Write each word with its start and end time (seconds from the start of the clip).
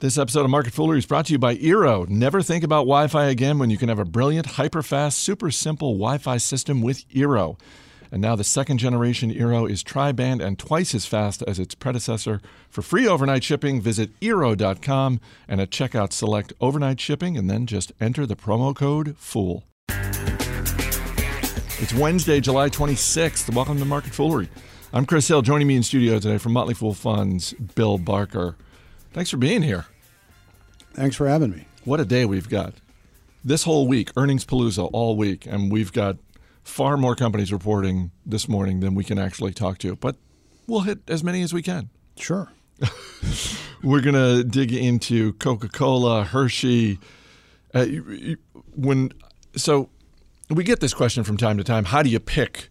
This 0.00 0.16
episode 0.16 0.44
of 0.44 0.50
Market 0.50 0.74
Foolery 0.74 0.98
is 0.98 1.06
brought 1.06 1.26
to 1.26 1.32
you 1.32 1.40
by 1.40 1.56
Eero. 1.56 2.08
Never 2.08 2.40
think 2.40 2.62
about 2.62 2.82
Wi 2.82 3.08
Fi 3.08 3.24
again 3.24 3.58
when 3.58 3.68
you 3.68 3.76
can 3.76 3.88
have 3.88 3.98
a 3.98 4.04
brilliant, 4.04 4.46
hyper 4.46 4.80
fast, 4.80 5.18
super 5.18 5.50
simple 5.50 5.94
Wi 5.94 6.18
Fi 6.18 6.36
system 6.36 6.82
with 6.82 7.04
Eero. 7.08 7.58
And 8.12 8.22
now 8.22 8.36
the 8.36 8.44
second 8.44 8.78
generation 8.78 9.34
Eero 9.34 9.68
is 9.68 9.82
tri 9.82 10.12
band 10.12 10.40
and 10.40 10.56
twice 10.56 10.94
as 10.94 11.04
fast 11.04 11.42
as 11.48 11.58
its 11.58 11.74
predecessor. 11.74 12.40
For 12.70 12.80
free 12.80 13.08
overnight 13.08 13.42
shipping, 13.42 13.80
visit 13.80 14.10
Eero.com 14.20 15.18
and 15.48 15.60
at 15.60 15.70
checkout 15.70 16.12
select 16.12 16.52
overnight 16.60 17.00
shipping 17.00 17.36
and 17.36 17.50
then 17.50 17.66
just 17.66 17.90
enter 18.00 18.24
the 18.24 18.36
promo 18.36 18.76
code 18.76 19.16
FOOL. 19.18 19.64
It's 21.80 21.92
Wednesday, 21.92 22.38
July 22.38 22.68
26th. 22.68 23.52
Welcome 23.52 23.80
to 23.80 23.84
Market 23.84 24.12
Foolery. 24.12 24.48
I'm 24.92 25.06
Chris 25.06 25.26
Hill. 25.26 25.42
Joining 25.42 25.66
me 25.66 25.74
in 25.74 25.82
studio 25.82 26.20
today 26.20 26.38
from 26.38 26.52
Motley 26.52 26.74
Fool 26.74 26.94
Funds, 26.94 27.52
Bill 27.74 27.98
Barker. 27.98 28.54
Thanks 29.12 29.30
for 29.30 29.36
being 29.36 29.62
here. 29.62 29.86
Thanks 30.94 31.16
for 31.16 31.28
having 31.28 31.50
me. 31.50 31.66
What 31.84 32.00
a 32.00 32.04
day 32.04 32.24
we've 32.24 32.48
got. 32.48 32.74
This 33.44 33.64
whole 33.64 33.86
week, 33.86 34.10
earnings 34.16 34.44
palooza 34.44 34.88
all 34.92 35.16
week, 35.16 35.46
and 35.46 35.70
we've 35.72 35.92
got 35.92 36.16
far 36.64 36.96
more 36.96 37.14
companies 37.14 37.52
reporting 37.52 38.10
this 38.26 38.48
morning 38.48 38.80
than 38.80 38.94
we 38.94 39.04
can 39.04 39.18
actually 39.18 39.52
talk 39.52 39.78
to. 39.78 39.96
But 39.96 40.16
we'll 40.66 40.80
hit 40.80 40.98
as 41.08 41.24
many 41.24 41.42
as 41.42 41.52
we 41.52 41.62
can. 41.62 41.88
Sure. 42.16 42.52
We're 43.82 44.00
going 44.00 44.14
to 44.14 44.44
dig 44.44 44.72
into 44.72 45.32
Coca 45.34 45.68
Cola, 45.68 46.24
Hershey. 46.24 46.98
Uh, 47.72 47.86
when 48.74 49.12
so 49.56 49.88
we 50.50 50.64
get 50.64 50.80
this 50.80 50.94
question 50.94 51.24
from 51.24 51.36
time 51.36 51.58
to 51.58 51.64
time: 51.64 51.84
How 51.84 52.02
do 52.02 52.10
you 52.10 52.20
pick 52.20 52.70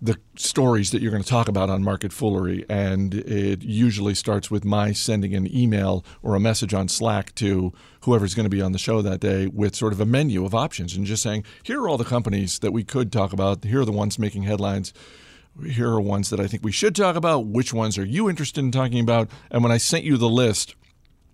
the 0.00 0.18
stories 0.36 0.90
that 0.90 1.00
you're 1.00 1.10
going 1.10 1.22
to 1.22 1.28
talk 1.28 1.48
about 1.48 1.70
on 1.70 1.82
Market 1.82 2.12
Foolery. 2.12 2.64
And 2.68 3.14
it 3.14 3.62
usually 3.62 4.14
starts 4.14 4.50
with 4.50 4.64
my 4.64 4.92
sending 4.92 5.34
an 5.34 5.54
email 5.54 6.04
or 6.22 6.34
a 6.34 6.40
message 6.40 6.74
on 6.74 6.88
Slack 6.88 7.34
to 7.36 7.72
whoever's 8.02 8.34
going 8.34 8.44
to 8.44 8.50
be 8.50 8.60
on 8.60 8.72
the 8.72 8.78
show 8.78 9.00
that 9.02 9.20
day 9.20 9.46
with 9.46 9.74
sort 9.74 9.92
of 9.92 10.00
a 10.00 10.06
menu 10.06 10.44
of 10.44 10.54
options 10.54 10.96
and 10.96 11.06
just 11.06 11.22
saying, 11.22 11.44
here 11.62 11.80
are 11.80 11.88
all 11.88 11.98
the 11.98 12.04
companies 12.04 12.58
that 12.58 12.72
we 12.72 12.84
could 12.84 13.10
talk 13.10 13.32
about. 13.32 13.64
Here 13.64 13.80
are 13.80 13.86
the 13.86 13.92
ones 13.92 14.18
making 14.18 14.42
headlines. 14.42 14.92
Here 15.64 15.88
are 15.88 16.00
ones 16.00 16.28
that 16.30 16.40
I 16.40 16.46
think 16.46 16.62
we 16.62 16.72
should 16.72 16.94
talk 16.94 17.16
about. 17.16 17.46
Which 17.46 17.72
ones 17.72 17.96
are 17.96 18.04
you 18.04 18.28
interested 18.28 18.60
in 18.60 18.72
talking 18.72 19.00
about? 19.00 19.30
And 19.50 19.62
when 19.62 19.72
I 19.72 19.78
sent 19.78 20.04
you 20.04 20.18
the 20.18 20.28
list, 20.28 20.74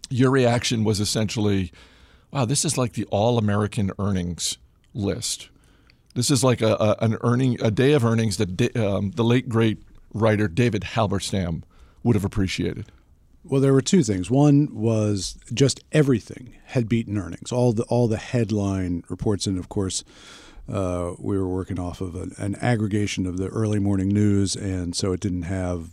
your 0.09 0.31
reaction 0.31 0.85
was 0.85 1.01
essentially, 1.01 1.73
wow, 2.31 2.45
this 2.45 2.65
is 2.65 2.79
like 2.79 2.93
the 2.93 3.07
all 3.07 3.39
American 3.39 3.91
earnings 3.99 4.59
list 4.95 5.49
this 6.15 6.31
is 6.31 6.45
like 6.45 6.61
a, 6.61 6.75
a 6.75 6.97
an 7.05 7.17
earning 7.23 7.61
a 7.63 7.71
day 7.71 7.93
of 7.93 8.05
earnings 8.05 8.37
that 8.37 8.77
um, 8.77 9.13
the 9.13 9.25
late 9.25 9.49
great 9.49 9.83
writer 10.13 10.49
David 10.49 10.83
Halberstam 10.83 11.63
would 12.03 12.17
have 12.17 12.25
appreciated. 12.25 12.91
Well, 13.45 13.61
there 13.61 13.73
were 13.73 13.83
two 13.83 14.03
things. 14.03 14.31
One 14.31 14.69
was 14.73 15.37
just 15.53 15.83
everything 15.91 16.55
had 16.67 16.89
beaten 16.89 17.19
earnings. 17.19 17.51
All 17.51 17.73
the 17.73 17.83
all 17.85 18.09
the 18.09 18.19
headline 18.19 19.05
reports, 19.09 19.47
and 19.47 19.59
of 19.59 19.69
course, 19.69 20.05
uh, 20.73 21.13
we 21.19 21.37
were 21.37 21.49
working 21.49 21.81
off 21.81 22.01
of 22.01 22.15
an, 22.15 22.35
an, 22.39 22.55
aggregation 22.57 23.27
of 23.27 23.39
the 23.39 23.49
early 23.49 23.81
morning 23.81 24.09
news, 24.09 24.55
and 24.55 24.95
so 24.95 25.13
it 25.13 25.21
didn't 25.21 25.43
have 25.43 25.91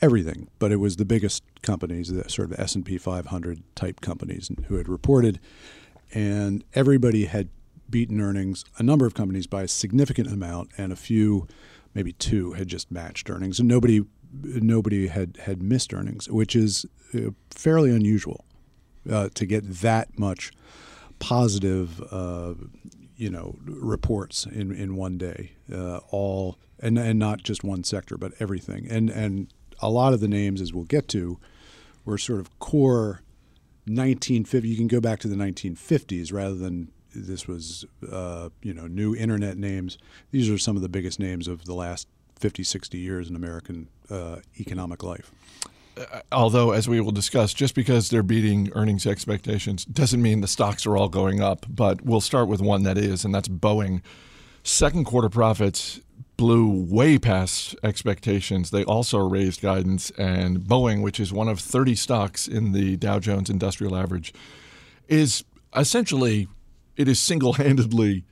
everything, 0.00 0.48
but 0.60 0.70
it 0.70 0.76
was 0.76 0.96
the 0.96 1.04
biggest 1.04 1.42
companies, 1.62 2.12
the 2.12 2.28
sort 2.30 2.52
of 2.52 2.60
S 2.60 2.76
and 2.76 2.86
P 2.86 2.96
500 2.96 3.62
type 3.74 4.00
companies, 4.00 4.50
who 4.68 4.76
had 4.76 4.88
reported, 4.88 5.40
and 6.14 6.62
everybody 6.74 7.24
had 7.24 7.48
beaten 7.90 8.20
earnings, 8.20 8.64
a 8.78 8.82
number 8.82 9.06
of 9.06 9.14
companies 9.14 9.46
by 9.46 9.62
a 9.62 9.68
significant 9.68 10.30
amount, 10.30 10.70
and 10.76 10.92
a 10.92 10.96
few, 10.96 11.46
maybe 11.94 12.12
two, 12.12 12.52
had 12.52 12.68
just 12.68 12.90
matched 12.90 13.28
earnings, 13.30 13.58
and 13.58 13.68
nobody 13.68 14.02
nobody 14.42 15.06
had 15.06 15.38
had 15.38 15.62
missed 15.62 15.94
earnings, 15.94 16.28
which 16.28 16.54
is 16.54 16.84
uh, 17.14 17.30
fairly 17.50 17.90
unusual 17.90 18.44
uh, 19.10 19.28
to 19.34 19.46
get 19.46 19.68
that 19.80 20.18
much 20.18 20.52
positive, 21.18 22.02
uh, 22.12 22.54
you 23.16 23.30
know, 23.30 23.56
reports 23.64 24.46
in, 24.46 24.72
in 24.72 24.96
one 24.96 25.18
day, 25.18 25.52
uh, 25.72 25.98
all 26.10 26.58
and 26.78 26.98
and 26.98 27.18
not 27.18 27.42
just 27.42 27.64
one 27.64 27.84
sector, 27.84 28.16
but 28.16 28.32
everything, 28.38 28.86
and 28.88 29.10
and 29.10 29.52
a 29.80 29.90
lot 29.90 30.12
of 30.12 30.20
the 30.20 30.28
names, 30.28 30.60
as 30.60 30.72
we'll 30.72 30.84
get 30.84 31.08
to, 31.08 31.38
were 32.04 32.18
sort 32.18 32.40
of 32.40 32.58
core 32.58 33.22
1950. 33.86 34.68
You 34.68 34.76
can 34.76 34.88
go 34.88 35.00
back 35.00 35.20
to 35.20 35.28
the 35.28 35.36
1950s 35.36 36.32
rather 36.32 36.54
than 36.54 36.90
this 37.26 37.46
was 37.46 37.84
uh, 38.10 38.48
you 38.62 38.74
know 38.74 38.86
new 38.86 39.14
internet 39.14 39.56
names. 39.56 39.98
These 40.30 40.50
are 40.50 40.58
some 40.58 40.76
of 40.76 40.82
the 40.82 40.88
biggest 40.88 41.18
names 41.18 41.48
of 41.48 41.64
the 41.64 41.74
last 41.74 42.08
50, 42.38 42.62
60 42.62 42.98
years 42.98 43.28
in 43.28 43.36
American 43.36 43.88
uh, 44.10 44.36
economic 44.58 45.02
life. 45.02 45.30
Uh, 45.96 46.20
although, 46.30 46.70
as 46.70 46.88
we 46.88 47.00
will 47.00 47.12
discuss, 47.12 47.52
just 47.52 47.74
because 47.74 48.10
they're 48.10 48.22
beating 48.22 48.70
earnings 48.74 49.06
expectations 49.06 49.84
doesn't 49.84 50.22
mean 50.22 50.40
the 50.40 50.48
stocks 50.48 50.86
are 50.86 50.96
all 50.96 51.08
going 51.08 51.40
up. 51.40 51.66
But 51.68 52.02
we'll 52.02 52.20
start 52.20 52.48
with 52.48 52.60
one 52.60 52.84
that 52.84 52.98
is, 52.98 53.24
and 53.24 53.34
that's 53.34 53.48
Boeing. 53.48 54.02
Second 54.62 55.04
quarter 55.04 55.28
profits 55.28 56.00
blew 56.36 56.68
way 56.70 57.18
past 57.18 57.74
expectations. 57.82 58.70
They 58.70 58.84
also 58.84 59.18
raised 59.18 59.60
guidance, 59.60 60.10
and 60.12 60.60
Boeing, 60.60 61.02
which 61.02 61.18
is 61.18 61.32
one 61.32 61.48
of 61.48 61.58
30 61.58 61.94
stocks 61.96 62.46
in 62.46 62.72
the 62.72 62.96
Dow 62.96 63.18
Jones 63.18 63.50
Industrial 63.50 63.96
Average, 63.96 64.32
is 65.08 65.44
essentially 65.76 66.48
it 66.98 67.08
is 67.08 67.18
single 67.18 67.54
handedly 67.54 68.24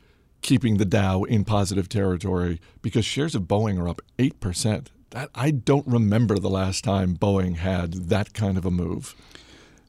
keeping 0.43 0.77
the 0.77 0.85
Dow 0.85 1.23
in 1.23 1.45
positive 1.45 1.89
territory 1.89 2.61
because 2.83 3.07
shares 3.07 3.35
of 3.35 3.45
Boeing 3.45 3.81
are 3.81 3.89
up 3.89 4.03
8%. 4.19 4.89
That 5.11 5.31
I 5.35 5.53
don't 5.53 5.87
remember 5.87 6.39
the 6.39 6.51
last 6.51 6.85
time 6.85 7.17
Boeing 7.17 7.57
had 7.57 7.93
that 8.11 8.35
kind 8.35 8.59
of 8.59 8.67
a 8.67 8.71
move. 8.71 9.15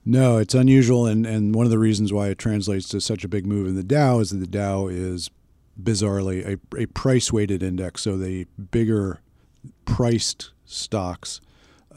No, 0.06 0.38
it's 0.38 0.54
unusual, 0.54 1.06
and, 1.06 1.26
and 1.26 1.54
one 1.54 1.66
of 1.66 1.70
the 1.70 1.80
reasons 1.80 2.14
why 2.14 2.30
it 2.30 2.38
translates 2.38 2.88
to 2.90 3.02
such 3.02 3.26
a 3.26 3.28
big 3.28 3.46
move 3.46 3.68
in 3.68 3.76
the 3.76 3.84
Dow 3.84 4.20
is 4.20 4.30
that 4.30 4.38
the 4.38 4.48
Dow 4.48 4.88
is 4.88 5.30
bizarrely 5.82 6.46
a, 6.56 6.78
a 6.82 6.86
price 6.86 7.34
weighted 7.34 7.62
index. 7.62 8.04
So 8.04 8.18
the 8.18 8.46
bigger 8.72 9.20
priced 9.84 10.52
stocks 10.66 11.42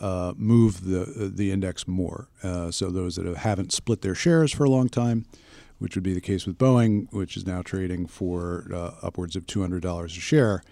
uh, 0.01 0.33
move 0.37 0.85
the 0.85 1.31
the 1.33 1.53
index 1.53 1.87
more. 1.87 2.29
Uh, 2.43 2.71
so 2.71 2.91
those 2.91 3.17
that 3.17 3.37
haven't 3.37 3.73
split 3.73 4.01
their 4.01 4.15
shares 4.15 4.51
for 4.53 4.65
a 4.65 4.71
long 4.71 4.89
time 4.89 5.27
which 5.81 5.97
would 5.97 6.05
be 6.05 6.15
the 6.15 6.21
case 6.21 6.47
with 6.47 6.57
Boeing, 6.57 7.13
which 7.13 7.37
is 7.37 7.47
now 7.47 7.63
trading 7.63 8.07
for 8.07 8.67
uh, 8.73 8.93
upwards 9.03 9.35
of 9.35 9.47
$200 9.47 10.05
a 10.05 10.09
share, 10.09 10.63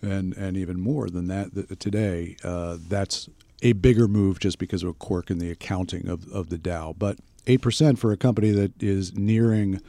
and 0.00 0.32
and 0.34 0.56
even 0.56 0.80
more 0.80 1.10
than 1.10 1.26
that 1.26 1.78
today. 1.78 2.36
Uh, 2.42 2.78
that's 2.88 3.28
a 3.62 3.72
bigger 3.72 4.08
move 4.08 4.38
just 4.38 4.58
because 4.58 4.82
of 4.82 4.88
a 4.88 4.94
quirk 4.94 5.30
in 5.30 5.38
the 5.38 5.50
accounting 5.50 6.08
of, 6.08 6.30
of 6.32 6.48
the 6.48 6.56
Dow. 6.56 6.94
But 6.96 7.18
8% 7.46 7.98
for 7.98 8.12
a 8.12 8.16
company 8.16 8.50
that 8.52 8.80
is 8.80 9.16
nearing 9.16 9.80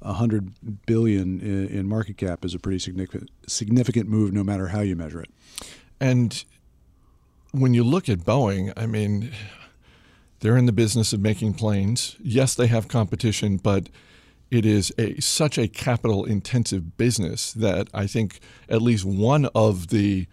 100 0.00 0.86
billion 0.86 1.40
in, 1.40 1.66
in 1.68 1.88
market 1.88 2.16
cap 2.16 2.44
is 2.44 2.54
a 2.54 2.58
pretty 2.58 2.78
significant 2.78 3.30
significant 3.46 4.08
move 4.08 4.32
no 4.32 4.44
matter 4.44 4.68
how 4.68 4.80
you 4.80 4.94
measure 4.94 5.20
it. 5.20 5.30
And 6.00 6.44
when 7.50 7.74
you 7.74 7.82
look 7.82 8.08
at 8.08 8.20
Boeing, 8.20 8.72
I 8.76 8.86
mean, 8.86 9.32
they're 10.40 10.56
in 10.56 10.66
the 10.66 10.72
business 10.72 11.12
of 11.12 11.20
making 11.20 11.54
planes. 11.54 12.16
Yes, 12.20 12.54
they 12.54 12.68
have 12.68 12.88
competition, 12.88 13.56
but 13.56 13.88
it 14.50 14.64
is 14.64 14.92
a 14.98 15.20
such 15.20 15.58
a 15.58 15.68
capital 15.68 16.24
intensive 16.24 16.96
business 16.96 17.52
that 17.52 17.88
I 17.92 18.06
think 18.06 18.40
at 18.68 18.80
least 18.80 19.04
one 19.04 19.46
of 19.54 19.88
the 19.88 20.26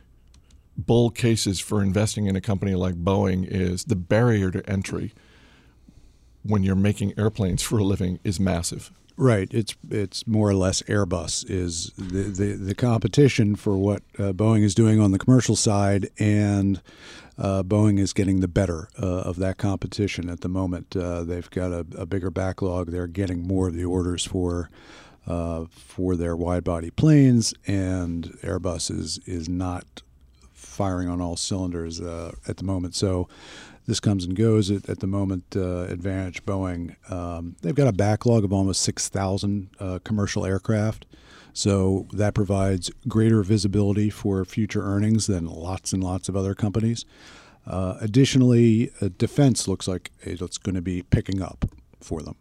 bull 0.78 1.10
cases 1.10 1.60
for 1.60 1.82
investing 1.82 2.28
in 2.28 2.36
a 2.36 2.42
company 2.42 2.76
like 2.76 2.96
Boeing 2.96 3.46
is 3.48 3.86
the 3.86 3.96
barrier 3.96 4.52
to 4.52 4.70
entry 4.70 5.14
when 6.44 6.64
you're 6.64 6.76
making 6.76 7.18
airplanes 7.18 7.64
for 7.64 7.80
a 7.80 7.84
living 7.84 8.20
is 8.24 8.40
massive. 8.40 8.92
Right. 9.18 9.48
It's 9.54 9.76
it's 9.90 10.28
more 10.28 10.50
or 10.50 10.56
less 10.56 10.82
Airbus 10.84 11.50
is 11.50 11.92
the 11.98 12.24
the, 12.24 12.54
the 12.54 12.76
competition 12.76 13.56
for 13.56 13.78
what 13.78 14.04
uh, 14.20 14.34
Boeing 14.34 14.62
is 14.62 14.76
doing 14.76 15.00
on 15.00 15.12
the 15.12 15.20
commercial 15.20 15.56
side, 15.56 16.10
and 16.20 16.82
uh, 17.38 17.64
Boeing 17.64 17.98
is 17.98 18.12
getting 18.12 18.42
the 18.42 18.50
better 18.50 18.90
uh, 19.02 19.06
of 19.06 19.38
that 19.38 19.58
competition 19.58 20.30
at 20.30 20.42
the 20.42 20.50
moment. 20.50 20.98
Uh, 20.98 21.24
they've 21.24 21.50
got 21.50 21.72
a, 21.72 21.86
a, 21.98 22.06
bigger 22.06 22.30
backlog. 22.30 22.92
They're 22.92 23.08
getting 23.08 23.48
more 23.48 23.70
of 23.70 23.74
the 23.74 23.86
orders 23.86 24.26
for 24.26 24.70
uh, 25.28 25.66
for 25.70 26.18
their 26.18 26.36
wide 26.36 26.66
body 26.66 26.90
planes, 26.90 27.54
and 27.66 28.26
Airbus 28.42 28.92
is 28.92 29.20
is 29.26 29.48
not 29.48 30.02
firing 30.52 31.08
on 31.08 31.22
all 31.22 31.38
cylinders 31.38 32.02
uh, 32.02 32.34
at 32.50 32.58
the 32.58 32.66
moment. 32.66 32.96
So 32.96 33.30
this 33.86 34.00
comes 34.00 34.26
and 34.26 34.36
goes 34.36 34.72
at, 34.72 34.90
at 34.90 35.00
the 35.00 35.08
moment. 35.08 35.56
Uh, 35.56 35.86
Advantage 35.90 36.46
Boeing, 36.46 36.96
um, 37.12 37.56
they've 37.62 37.76
got 37.76 37.88
a 37.88 37.94
backlog 37.94 38.44
of 38.44 38.52
almost 38.52 38.82
6,000 38.82 39.70
uh, 39.80 40.00
commercial 40.04 40.46
aircraft. 40.46 41.06
So 41.54 42.08
that 42.12 42.34
provides 42.34 42.92
greater 43.08 43.42
visibility 43.42 44.10
for 44.10 44.44
future 44.44 44.84
earnings 44.84 45.28
than 45.28 45.46
lots 45.46 45.94
and 45.94 46.04
lots 46.04 46.28
of 46.28 46.36
other 46.36 46.54
companies. 46.54 47.06
Uh, 47.66 47.98
additionally, 48.02 48.92
uh, 49.02 49.10
defense 49.18 49.68
looks 49.68 49.88
like 49.88 50.12
it's 50.22 50.58
going 50.58 50.76
to 50.76 50.82
be 50.82 51.02
picking 51.02 51.42
up 51.42 51.66
for 52.02 52.22
them. 52.22 52.36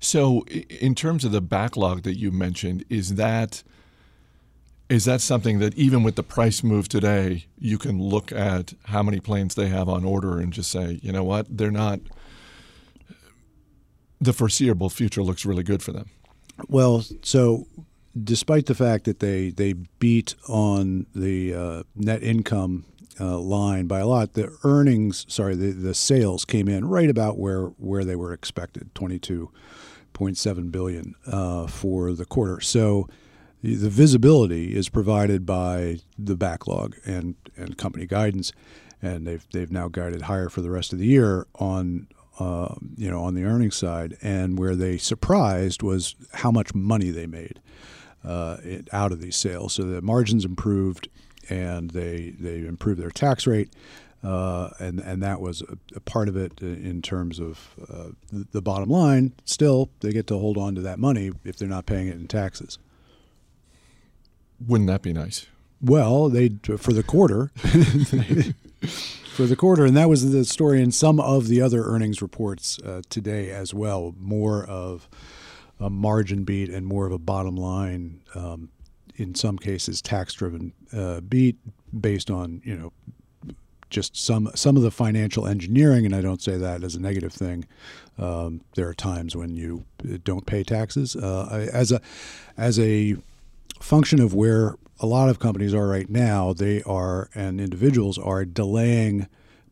So, 0.00 0.42
in 0.46 0.94
terms 0.94 1.24
of 1.24 1.32
the 1.32 1.40
backlog 1.40 2.02
that 2.02 2.18
you 2.18 2.32
mentioned, 2.32 2.84
is 2.88 3.14
that 3.16 3.62
is 4.92 5.06
that 5.06 5.22
something 5.22 5.58
that 5.58 5.74
even 5.74 6.02
with 6.02 6.16
the 6.16 6.22
price 6.22 6.62
move 6.62 6.86
today, 6.86 7.46
you 7.58 7.78
can 7.78 7.98
look 7.98 8.30
at 8.30 8.74
how 8.84 9.02
many 9.02 9.20
planes 9.20 9.54
they 9.54 9.68
have 9.68 9.88
on 9.88 10.04
order 10.04 10.38
and 10.38 10.52
just 10.52 10.70
say, 10.70 11.00
you 11.02 11.10
know 11.10 11.24
what, 11.24 11.46
they're 11.48 11.70
not 11.70 11.98
the 14.20 14.34
foreseeable 14.34 14.90
future 14.90 15.22
looks 15.22 15.46
really 15.46 15.62
good 15.62 15.82
for 15.82 15.92
them. 15.92 16.10
Well, 16.68 17.04
so 17.22 17.66
despite 18.22 18.66
the 18.66 18.74
fact 18.74 19.06
that 19.06 19.20
they 19.20 19.48
they 19.48 19.72
beat 19.72 20.34
on 20.46 21.06
the 21.14 21.54
uh, 21.54 21.82
net 21.96 22.22
income 22.22 22.84
uh, 23.18 23.38
line 23.38 23.86
by 23.86 24.00
a 24.00 24.06
lot, 24.06 24.34
the 24.34 24.54
earnings, 24.62 25.24
sorry, 25.26 25.56
the, 25.56 25.72
the 25.72 25.94
sales 25.94 26.44
came 26.44 26.68
in 26.68 26.84
right 26.86 27.08
about 27.08 27.38
where 27.38 27.68
where 27.78 28.04
they 28.04 28.14
were 28.14 28.34
expected, 28.34 28.94
twenty 28.94 29.18
two 29.18 29.50
point 30.12 30.36
seven 30.36 30.68
billion 30.68 31.14
uh, 31.26 31.66
for 31.66 32.12
the 32.12 32.26
quarter. 32.26 32.60
So 32.60 33.08
the 33.62 33.90
visibility 33.90 34.76
is 34.76 34.88
provided 34.88 35.46
by 35.46 35.98
the 36.18 36.36
backlog 36.36 36.96
and 37.04 37.36
and 37.56 37.78
company 37.78 38.06
guidance, 38.06 38.52
and 39.00 39.26
they've 39.26 39.46
they've 39.52 39.70
now 39.70 39.88
guided 39.88 40.22
higher 40.22 40.48
for 40.48 40.60
the 40.62 40.70
rest 40.70 40.92
of 40.92 40.98
the 40.98 41.06
year 41.06 41.46
on 41.56 42.08
uh, 42.38 42.74
you 42.96 43.10
know, 43.10 43.22
on 43.22 43.34
the 43.34 43.44
earnings 43.44 43.76
side, 43.76 44.16
and 44.22 44.58
where 44.58 44.74
they 44.74 44.96
surprised 44.96 45.82
was 45.82 46.14
how 46.34 46.50
much 46.50 46.74
money 46.74 47.10
they 47.10 47.26
made 47.26 47.60
uh, 48.24 48.56
it, 48.62 48.88
out 48.92 49.12
of 49.12 49.20
these 49.20 49.36
sales. 49.36 49.74
So 49.74 49.82
the 49.82 50.00
margins 50.00 50.44
improved, 50.44 51.08
and 51.48 51.90
they 51.90 52.34
they 52.38 52.60
improved 52.60 53.00
their 53.00 53.10
tax 53.10 53.46
rate, 53.46 53.70
uh, 54.24 54.70
and 54.80 54.98
and 55.00 55.22
that 55.22 55.40
was 55.40 55.62
a, 55.62 55.76
a, 55.94 56.00
part 56.00 56.28
of 56.28 56.36
it 56.36 56.62
in 56.62 57.02
terms 57.02 57.38
of 57.38 57.74
uh, 57.88 58.08
the, 58.32 58.46
the 58.52 58.62
bottom 58.62 58.88
line. 58.88 59.34
Still, 59.44 59.90
they 60.00 60.12
get 60.12 60.26
to 60.28 60.38
hold 60.38 60.56
on 60.56 60.74
to 60.74 60.80
that 60.80 60.98
money 60.98 61.32
if 61.44 61.56
they're 61.56 61.68
not 61.68 61.86
paying 61.86 62.08
it 62.08 62.16
in 62.16 62.28
taxes. 62.28 62.78
Wouldn't 64.66 64.88
that 64.88 65.02
be 65.02 65.12
nice? 65.12 65.46
Well, 65.80 66.28
they 66.28 66.50
for 66.76 66.92
the 66.92 67.02
quarter. 67.02 67.50
for 69.32 69.46
the 69.46 69.56
quarter, 69.56 69.84
and 69.84 69.96
that 69.96 70.08
was 70.08 70.30
the 70.30 70.44
story 70.44 70.82
in 70.82 70.92
some 70.92 71.18
of 71.18 71.48
the 71.48 71.60
other 71.60 71.84
earnings 71.84 72.20
reports 72.20 72.78
uh, 72.80 73.02
today 73.08 73.50
as 73.50 73.72
well. 73.72 74.14
More 74.18 74.64
of 74.64 75.08
a 75.80 75.90
margin 75.90 76.44
beat 76.44 76.68
and 76.68 76.86
more 76.86 77.06
of 77.06 77.12
a 77.12 77.18
bottom 77.18 77.56
line, 77.56 78.20
um, 78.34 78.68
in 79.16 79.34
some 79.34 79.58
cases, 79.58 80.00
tax-driven 80.02 80.72
uh, 80.92 81.20
beat 81.20 81.56
based 81.98 82.30
on 82.30 82.62
you 82.64 82.76
know 82.76 82.92
just 83.90 84.16
some 84.16 84.50
some 84.54 84.76
of 84.76 84.82
the 84.82 84.90
financial 84.90 85.46
engineering, 85.46 86.06
and 86.06 86.14
I 86.14 86.20
don't 86.20 86.42
say 86.42 86.56
that 86.56 86.84
as 86.84 86.94
a 86.94 87.00
negative 87.00 87.32
thing. 87.32 87.66
Um, 88.18 88.60
there 88.74 88.88
are 88.88 88.94
times 88.94 89.34
when 89.34 89.56
you 89.56 89.84
uh, 90.04 90.18
don't 90.22 90.46
pay 90.46 90.62
taxes 90.62 91.16
uh, 91.16 91.68
as 91.72 91.90
a 91.90 92.00
as 92.56 92.78
a 92.78 93.16
function 93.82 94.20
of 94.20 94.34
where 94.34 94.76
a 95.00 95.06
lot 95.06 95.28
of 95.28 95.38
companies 95.38 95.74
are 95.74 95.88
right 95.88 96.08
now, 96.08 96.52
they 96.52 96.82
are, 96.84 97.28
and 97.34 97.60
individuals 97.60 98.18
are 98.18 98.44
delaying 98.44 99.26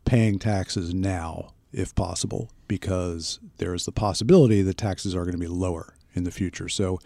paying 0.04 0.38
taxes 0.38 0.92
now, 0.92 1.52
if 1.72 1.94
possible, 1.94 2.50
because 2.66 3.38
there's 3.58 3.84
the 3.84 3.92
possibility 3.92 4.62
that 4.62 4.76
taxes 4.76 5.14
are 5.14 5.22
going 5.22 5.32
to 5.32 5.38
be 5.38 5.46
lower 5.46 5.94
in 6.14 6.24
the 6.24 6.30
future. 6.30 6.68
So 6.68 6.98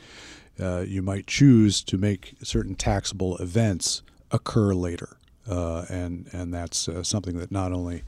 uh, 0.59 0.85
you 0.87 1.03
might 1.03 1.27
choose 1.27 1.83
to 1.85 1.99
make 1.99 2.35
certain 2.43 2.75
taxable 2.75 3.37
events 3.39 4.03
occur 4.31 4.73
later. 4.73 5.19
Uh, 5.49 5.85
and, 5.91 6.29
and 6.33 6.55
that's 6.55 6.89
uh, 6.89 7.03
something 7.03 7.39
that 7.39 7.53
not 7.53 7.73
only 7.73 8.03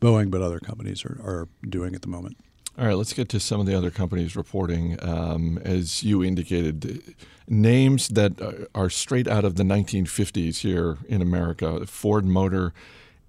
Boeing 0.00 0.30
but 0.30 0.42
other 0.42 0.60
companies 0.60 1.04
are, 1.04 1.18
are 1.22 1.48
doing 1.66 1.94
at 1.94 2.02
the 2.02 2.08
moment. 2.08 2.36
All 2.78 2.84
right, 2.84 2.94
let's 2.94 3.14
get 3.14 3.30
to 3.30 3.40
some 3.40 3.58
of 3.58 3.64
the 3.64 3.74
other 3.74 3.90
companies 3.90 4.36
reporting. 4.36 4.98
Um, 5.00 5.56
as 5.64 6.02
you 6.02 6.22
indicated, 6.22 7.14
names 7.48 8.08
that 8.08 8.68
are 8.74 8.90
straight 8.90 9.26
out 9.26 9.46
of 9.46 9.54
the 9.54 9.62
1950s 9.62 10.58
here 10.58 10.98
in 11.08 11.22
America: 11.22 11.86
Ford 11.86 12.26
Motor, 12.26 12.74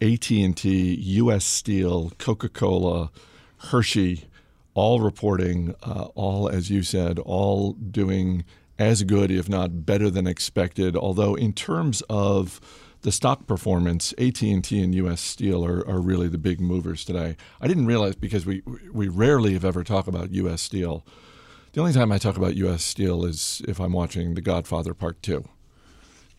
AT&T, 0.01 0.95
U.S. 0.95 1.45
Steel, 1.45 2.11
Coca-Cola, 2.17 3.09
Hershey, 3.69 4.25
all 4.73 4.99
reporting, 4.99 5.75
uh, 5.81 6.07
all 6.13 6.49
as 6.49 6.69
you 6.69 6.83
said, 6.83 7.17
all 7.17 7.71
doing 7.71 8.43
as 8.77 9.03
good, 9.03 9.31
if 9.31 9.47
not 9.47 9.85
better 9.85 10.09
than 10.09 10.27
expected. 10.27 10.97
Although 10.97 11.35
in 11.35 11.53
terms 11.53 12.01
of 12.09 12.59
the 13.07 13.11
stock 13.13 13.47
performance, 13.47 14.13
AT&T 14.17 14.51
and 14.51 14.93
U.S. 14.93 15.21
Steel 15.21 15.65
are, 15.65 15.79
are 15.87 16.01
really 16.01 16.27
the 16.27 16.37
big 16.37 16.59
movers 16.59 17.05
today. 17.05 17.37
I 17.61 17.65
didn't 17.65 17.85
realize 17.85 18.17
because 18.17 18.45
we 18.45 18.63
we 18.91 19.07
rarely 19.07 19.53
have 19.53 19.63
ever 19.63 19.81
talk 19.85 20.07
about 20.07 20.33
U.S. 20.33 20.61
Steel. 20.61 21.05
The 21.71 21.79
only 21.79 21.93
time 21.93 22.11
I 22.11 22.17
talk 22.17 22.35
about 22.35 22.57
U.S. 22.57 22.83
Steel 22.83 23.23
is 23.23 23.61
if 23.65 23.79
I'm 23.79 23.93
watching 23.93 24.33
The 24.33 24.41
Godfather 24.41 24.93
Part 24.93 25.23
Two. 25.23 25.47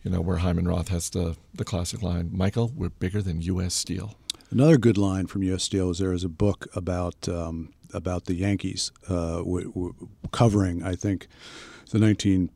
You 0.03 0.11
know 0.11 0.21
where 0.21 0.37
Hyman 0.37 0.67
Roth 0.67 0.89
has 0.89 1.09
the 1.09 1.37
the 1.55 1.65
classic 1.65 2.03
line, 2.03 2.29
"Michael, 2.31 2.71
we're 2.75 2.89
bigger 2.89 3.23
than 3.23 3.41
U.S. 3.41 3.73
Steel." 3.73 4.13
Another 4.51 4.77
good 4.77 4.99
line 4.99 5.25
from 5.25 5.41
U.S. 5.41 5.63
Steel 5.63 5.89
is 5.89 5.97
there 5.97 6.13
is 6.13 6.23
a 6.23 6.29
book 6.29 6.67
about 6.75 7.27
um, 7.27 7.73
about 7.95 8.25
the 8.25 8.35
Yankees, 8.35 8.91
uh, 9.07 9.37
w- 9.37 9.69
w- 9.69 9.95
covering 10.31 10.83
I 10.83 10.93
think 10.93 11.27
the 11.89 11.97
19 11.97 12.51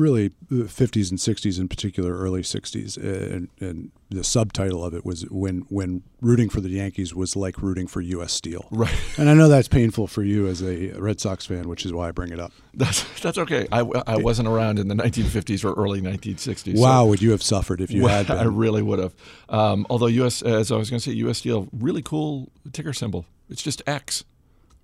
really 0.00 0.30
50s 0.50 1.10
and 1.10 1.18
60s 1.18 1.60
in 1.60 1.68
particular 1.68 2.16
early 2.16 2.42
60s 2.42 2.96
and, 2.96 3.48
and, 3.60 3.90
the 4.12 4.24
subtitle 4.24 4.84
of 4.84 4.92
it 4.92 5.04
was 5.06 5.22
when 5.30 5.60
when 5.68 6.02
rooting 6.20 6.48
for 6.48 6.60
the 6.60 6.68
Yankees 6.68 7.14
was 7.14 7.36
like 7.36 7.62
rooting 7.62 7.86
for 7.86 8.00
US 8.00 8.32
Steel. 8.32 8.66
Right. 8.72 8.92
And 9.16 9.30
I 9.30 9.34
know 9.34 9.46
that's 9.46 9.68
painful 9.68 10.08
for 10.08 10.24
you 10.24 10.48
as 10.48 10.64
a 10.64 10.88
Red 10.98 11.20
Sox 11.20 11.46
fan 11.46 11.68
which 11.68 11.86
is 11.86 11.92
why 11.92 12.08
I 12.08 12.10
bring 12.10 12.32
it 12.32 12.40
up. 12.40 12.50
That's 12.74 13.04
that's 13.20 13.38
okay. 13.38 13.68
I, 13.70 13.82
I 14.08 14.16
wasn't 14.16 14.48
around 14.48 14.80
in 14.80 14.88
the 14.88 14.96
1950s 14.96 15.64
or 15.64 15.80
early 15.80 16.00
1960s 16.00 16.76
wow 16.76 17.04
so, 17.04 17.06
would 17.06 17.22
you 17.22 17.30
have 17.30 17.40
suffered 17.40 17.80
if 17.80 17.92
you 17.92 18.02
well, 18.02 18.16
had 18.16 18.26
been? 18.26 18.38
I 18.38 18.44
really 18.46 18.82
would 18.82 18.98
have. 18.98 19.14
Um, 19.48 19.86
although 19.88 20.06
US 20.06 20.42
as 20.42 20.72
I 20.72 20.76
was 20.76 20.90
going 20.90 20.98
to 20.98 21.08
say 21.08 21.14
US 21.28 21.38
Steel 21.38 21.68
really 21.72 22.02
cool 22.02 22.50
ticker 22.72 22.92
symbol. 22.92 23.26
It's 23.48 23.62
just 23.62 23.80
X 23.86 24.24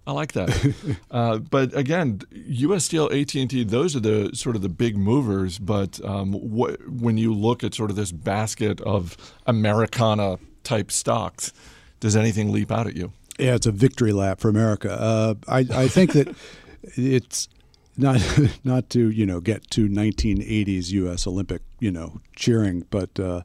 I 0.07 0.13
like 0.13 0.33
that. 0.33 0.75
uh, 1.11 1.39
but 1.39 1.77
again, 1.77 2.21
U.S. 2.31 2.85
Steel, 2.85 3.11
AT&T, 3.13 3.65
those 3.65 3.97
are 3.97 4.01
the 4.01 4.31
sort 4.35 4.55
of 4.55 4.63
the 4.63 4.69
big 4.69 4.97
movers. 4.97 5.59
But 5.59 6.03
um, 6.05 6.33
wh- 6.33 6.77
when 6.89 7.19
you 7.19 7.35
look 7.35 7.65
at 7.65 7.75
sort 7.75 7.91
of 7.91 7.97
this 7.97 8.13
basket 8.13 8.81
of 8.83 9.17
Americana 9.47 10.39
type 10.63 10.93
stocks, 10.93 11.53
does 11.99 12.15
anything 12.15 12.53
leap 12.53 12.71
out 12.71 12.87
at 12.87 12.95
you? 12.95 13.13
Yeah, 13.39 13.55
it's 13.57 13.67
a 13.67 13.73
victory 13.73 14.13
lap 14.13 14.41
for 14.41 14.49
America. 14.49 14.93
Uh, 14.93 15.35
I, 15.49 15.67
I 15.73 15.89
think 15.89 16.13
that 16.13 16.35
it's 16.83 17.49
not 17.97 18.21
not 18.65 18.89
to 18.91 19.11
you 19.11 19.27
know 19.27 19.41
get 19.41 19.69
to 19.73 19.89
1980s 19.89 20.91
U.S. 20.91 21.27
Olympic 21.27 21.63
you 21.81 21.91
know 21.91 22.21
cheering, 22.37 22.87
but 22.91 23.19
uh, 23.19 23.43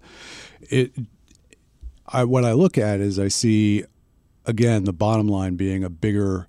it. 0.70 0.94
I, 2.14 2.26
what 2.26 2.44
I 2.44 2.52
look 2.52 2.78
at 2.78 3.00
is 3.00 3.18
I 3.18 3.30
see 3.30 3.86
again, 4.46 4.84
the 4.86 4.94
bottom 4.94 5.28
line 5.28 5.56
being 5.56 5.84
a 5.84 5.90
bigger 5.90 6.48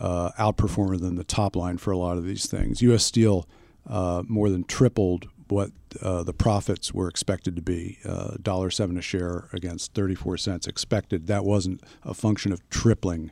uh, 0.00 0.30
outperformer 0.32 1.00
than 1.00 1.16
the 1.16 1.24
top 1.24 1.56
line 1.56 1.78
for 1.78 1.90
a 1.90 1.98
lot 1.98 2.16
of 2.16 2.24
these 2.24 2.46
things. 2.46 2.82
U.S. 2.82 3.04
Steel 3.04 3.48
uh, 3.88 4.22
more 4.26 4.50
than 4.50 4.64
tripled 4.64 5.28
what 5.48 5.70
uh, 6.02 6.22
the 6.22 6.32
profits 6.32 6.92
were 6.92 7.08
expected 7.08 7.54
to 7.56 7.62
be, 7.62 7.98
uh, 8.04 8.36
dollar 8.42 8.70
seven 8.70 8.96
a 8.96 9.02
share 9.02 9.48
against 9.52 9.94
34 9.94 10.36
cents 10.36 10.66
expected. 10.66 11.26
That 11.28 11.44
wasn't 11.44 11.82
a 12.02 12.14
function 12.14 12.52
of 12.52 12.68
tripling 12.68 13.30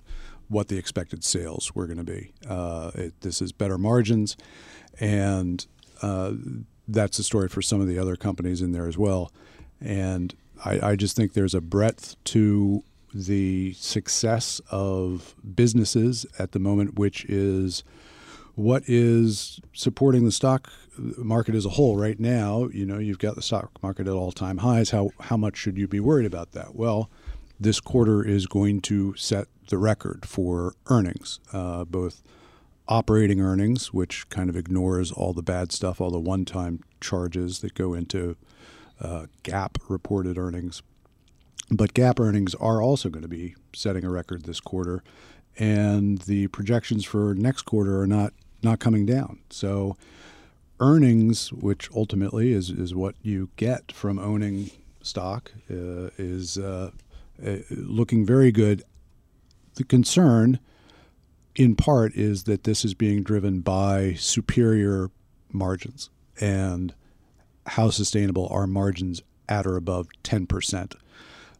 what 0.49 0.69
the 0.69 0.79
expected 0.79 1.25
sales 1.25 1.75
were 1.75 1.87
going 1.87 1.99
to 1.99 2.05
be. 2.05 2.33
Uh, 2.49 2.91
it, 2.95 3.21
this 3.23 3.43
is 3.43 3.53
better 3.53 3.79
margins, 3.79 4.37
and 5.01 5.67
uh, 6.03 6.33
that's 6.87 7.17
the 7.17 7.23
story 7.23 7.49
for 7.49 7.63
some 7.63 7.81
of 7.81 7.89
the 7.89 7.99
other 7.99 8.15
companies 8.15 8.63
in 8.63 8.73
there 8.73 8.87
as 8.87 8.97
well. 8.97 9.33
And 9.81 10.35
I, 10.65 10.91
I 10.91 10.97
just 10.97 11.17
think 11.17 11.33
there's 11.33 11.55
a 11.55 11.61
breadth 11.61 12.17
to 12.25 12.85
the 13.15 13.73
success 13.75 14.61
of 14.71 15.35
businesses 15.55 16.27
at 16.39 16.53
the 16.53 16.59
moment, 16.59 16.99
which 16.99 17.25
is 17.27 17.85
what 18.57 18.83
is 18.87 19.61
supporting 19.73 20.25
the 20.25 20.33
stock 20.33 20.71
market 20.99 21.55
as 21.55 21.65
a 21.65 21.71
whole 21.71 21.97
right 21.97 22.19
now. 22.19 22.69
You 22.73 22.85
know, 22.85 22.99
you've 22.99 23.19
got 23.19 23.37
the 23.37 23.43
stock 23.43 23.71
market 23.83 24.07
at 24.07 24.13
all 24.13 24.33
time 24.33 24.59
highs. 24.59 24.91
How 24.91 25.11
how 25.21 25.37
much 25.37 25.57
should 25.57 25.79
you 25.79 25.87
be 25.87 26.01
worried 26.01 26.27
about 26.27 26.53
that? 26.53 26.75
Well, 26.75 27.09
this 27.59 27.81
quarter 27.81 28.23
is 28.27 28.47
going 28.47 28.81
to 28.83 29.15
set 29.15 29.47
the 29.69 29.79
record 29.79 30.27
for 30.27 30.75
earnings, 30.87 31.41
uh, 31.53 31.85
both 31.85 32.23
operating 32.89 33.41
earnings, 33.41 33.95
which 33.95 34.29
kind 34.29 34.51
of 34.51 34.57
ignores 34.57 35.11
all 35.11 35.33
the 35.33 35.43
bad 35.43 35.73
stuff, 35.73 36.01
all 36.01 36.11
the 36.11 36.19
one-time 36.19 36.81
charges 37.01 37.61
that 37.61 37.75
go 37.75 37.95
into 37.95 38.37
uh, 39.01 39.27
GAAP 39.43 39.79
reported 39.89 40.37
earnings, 40.37 40.83
but 41.71 41.95
GAAP 41.95 42.21
earnings 42.21 42.55
are 42.57 42.83
also 42.83 43.09
going 43.09 43.23
to 43.23 43.29
be 43.29 43.55
setting 43.75 44.05
a 44.05 44.11
record 44.11 44.45
this 44.45 44.61
quarter, 44.61 45.03
and 45.59 46.19
the 46.23 46.49
projections 46.49 47.05
for 47.05 47.35
next 47.35 47.63
quarter 47.63 48.01
are 48.01 48.07
not 48.07 48.33
not 48.63 48.81
coming 48.81 49.07
down. 49.07 49.41
So 49.51 49.97
earnings, 50.81 51.53
which 51.53 51.91
ultimately 51.93 52.53
is 52.53 52.71
is 52.71 52.95
what 52.95 53.15
you 53.23 53.49
get 53.57 53.93
from 53.93 54.19
owning 54.19 54.71
stock, 55.03 55.53
uh, 55.71 56.11
is 56.19 56.59
uh, 56.59 56.91
uh, 57.45 57.57
looking 57.71 58.27
very 58.27 58.53
good. 58.53 58.83
The 59.77 59.85
concern, 59.85 60.59
in 61.55 61.77
part, 61.77 62.15
is 62.15 62.45
that 62.45 62.65
this 62.65 62.85
is 62.85 62.95
being 62.95 63.23
driven 63.23 63.61
by 63.61 64.15
superior 64.15 65.11
margins 65.53 66.11
and 66.41 66.95
how 67.67 67.91
sustainable 67.91 68.49
are 68.49 68.67
margins 68.67 69.23
at 69.49 69.67
or 69.67 69.77
above 69.77 70.09
ten 70.23 70.47
percent. 70.47 70.95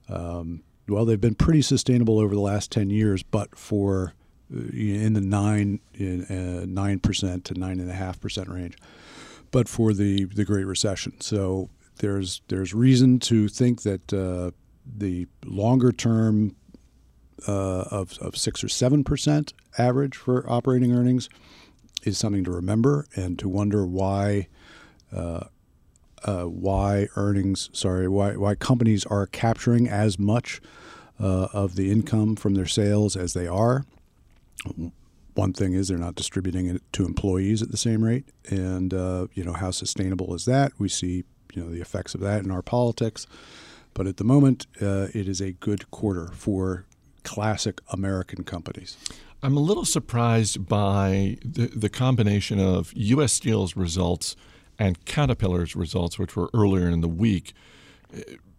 Um, 0.09 0.63
well, 0.89 1.05
they've 1.05 1.21
been 1.21 1.35
pretty 1.35 1.63
sustainable 1.63 2.19
over 2.19 2.35
the 2.35 2.41
last 2.41 2.71
10 2.71 2.91
years, 2.91 3.23
but 3.23 3.57
for 3.57 4.15
in 4.51 5.15
the 5.15 5.21
nine 5.21 5.81
uh, 5.99 6.67
nine 6.67 6.99
percent 7.01 7.45
to 7.47 7.55
nine 7.55 7.81
and 7.81 7.91
a 7.91 7.95
half 7.95 8.21
percent 8.21 8.49
range, 8.49 8.77
but 9.51 9.69
for 9.69 9.93
the 9.93 10.25
the 10.27 10.45
Great 10.45 10.67
Recession. 10.67 11.21
So 11.21 11.71
there's 11.99 12.43
there's 12.49 12.75
reason 12.75 13.19
to 13.21 13.49
think 13.49 13.83
that 13.83 14.13
uh, 14.13 14.51
the 14.85 15.27
longer 15.45 15.93
term 15.93 16.55
uh, 17.49 17.85
of 17.91 18.19
of 18.19 18.37
six 18.37 18.63
or 18.63 18.69
seven 18.69 19.03
percent 19.03 19.55
average 19.79 20.17
for 20.17 20.49
operating 20.51 20.95
earnings 20.95 21.29
is 22.05 22.19
something 22.19 22.45
to 22.45 22.51
remember 22.51 23.07
and 23.17 23.39
to 23.39 23.49
wonder 23.49 23.87
why. 23.87 24.49
Uh, 26.25 26.45
why 26.45 27.07
earnings, 27.17 27.69
sorry, 27.73 28.09
why, 28.09 28.35
why 28.35 28.55
companies 28.55 29.05
are 29.07 29.27
capturing 29.27 29.89
as 29.89 30.19
much 30.19 30.61
uh, 31.21 31.49
of 31.53 31.77
the 31.77 31.91
income 31.91 32.37
from 32.37 32.55
their 32.55 32.67
sales 32.67 33.17
as 33.17 33.35
they 33.35 33.47
are. 33.47 33.85
One 35.35 35.53
thing 35.53 35.75
is 35.75 35.89
they're 35.89 35.99
not 35.99 36.15
distributing 36.15 36.67
it 36.67 36.83
to 36.93 37.05
employees 37.05 37.61
at 37.61 37.71
the 37.71 37.77
same 37.77 38.05
rate, 38.05 38.25
and 38.49 38.95
uh, 38.95 39.27
you 39.35 39.45
know 39.45 39.53
how 39.53 39.71
sustainable 39.71 40.35
is 40.35 40.45
that? 40.45 40.73
We 40.79 40.89
see 40.89 41.25
you 41.53 41.63
know 41.63 41.71
the 41.71 41.81
effects 41.81 42.15
of 42.15 42.21
that 42.21 42.45
in 42.45 42.51
our 42.51 42.63
politics, 42.63 43.27
but 43.95 44.07
at 44.07 44.17
the 44.17 44.25
moment 44.25 44.67
uh, 44.81 45.09
it 45.13 45.29
is 45.29 45.41
a 45.41 45.53
good 45.53 45.91
quarter 45.91 46.29
for 46.29 46.87
classic 47.25 47.81
American 47.91 48.45
companies. 48.45 48.97
I'm 49.43 49.57
a 49.57 49.61
little 49.61 49.85
surprised 49.85 50.69
by 50.69 51.37
the, 51.45 51.67
the 51.67 51.91
combination 51.91 52.61
of 52.61 52.93
U.S. 52.95 53.33
Steel's 53.33 53.77
results 53.77 54.37
and 54.79 55.05
Caterpillar's 55.05 55.77
results, 55.77 56.19
which 56.19 56.37
were 56.37 56.51
earlier 56.55 56.89
in 56.89 57.01
the 57.01 57.09
week, 57.09 57.53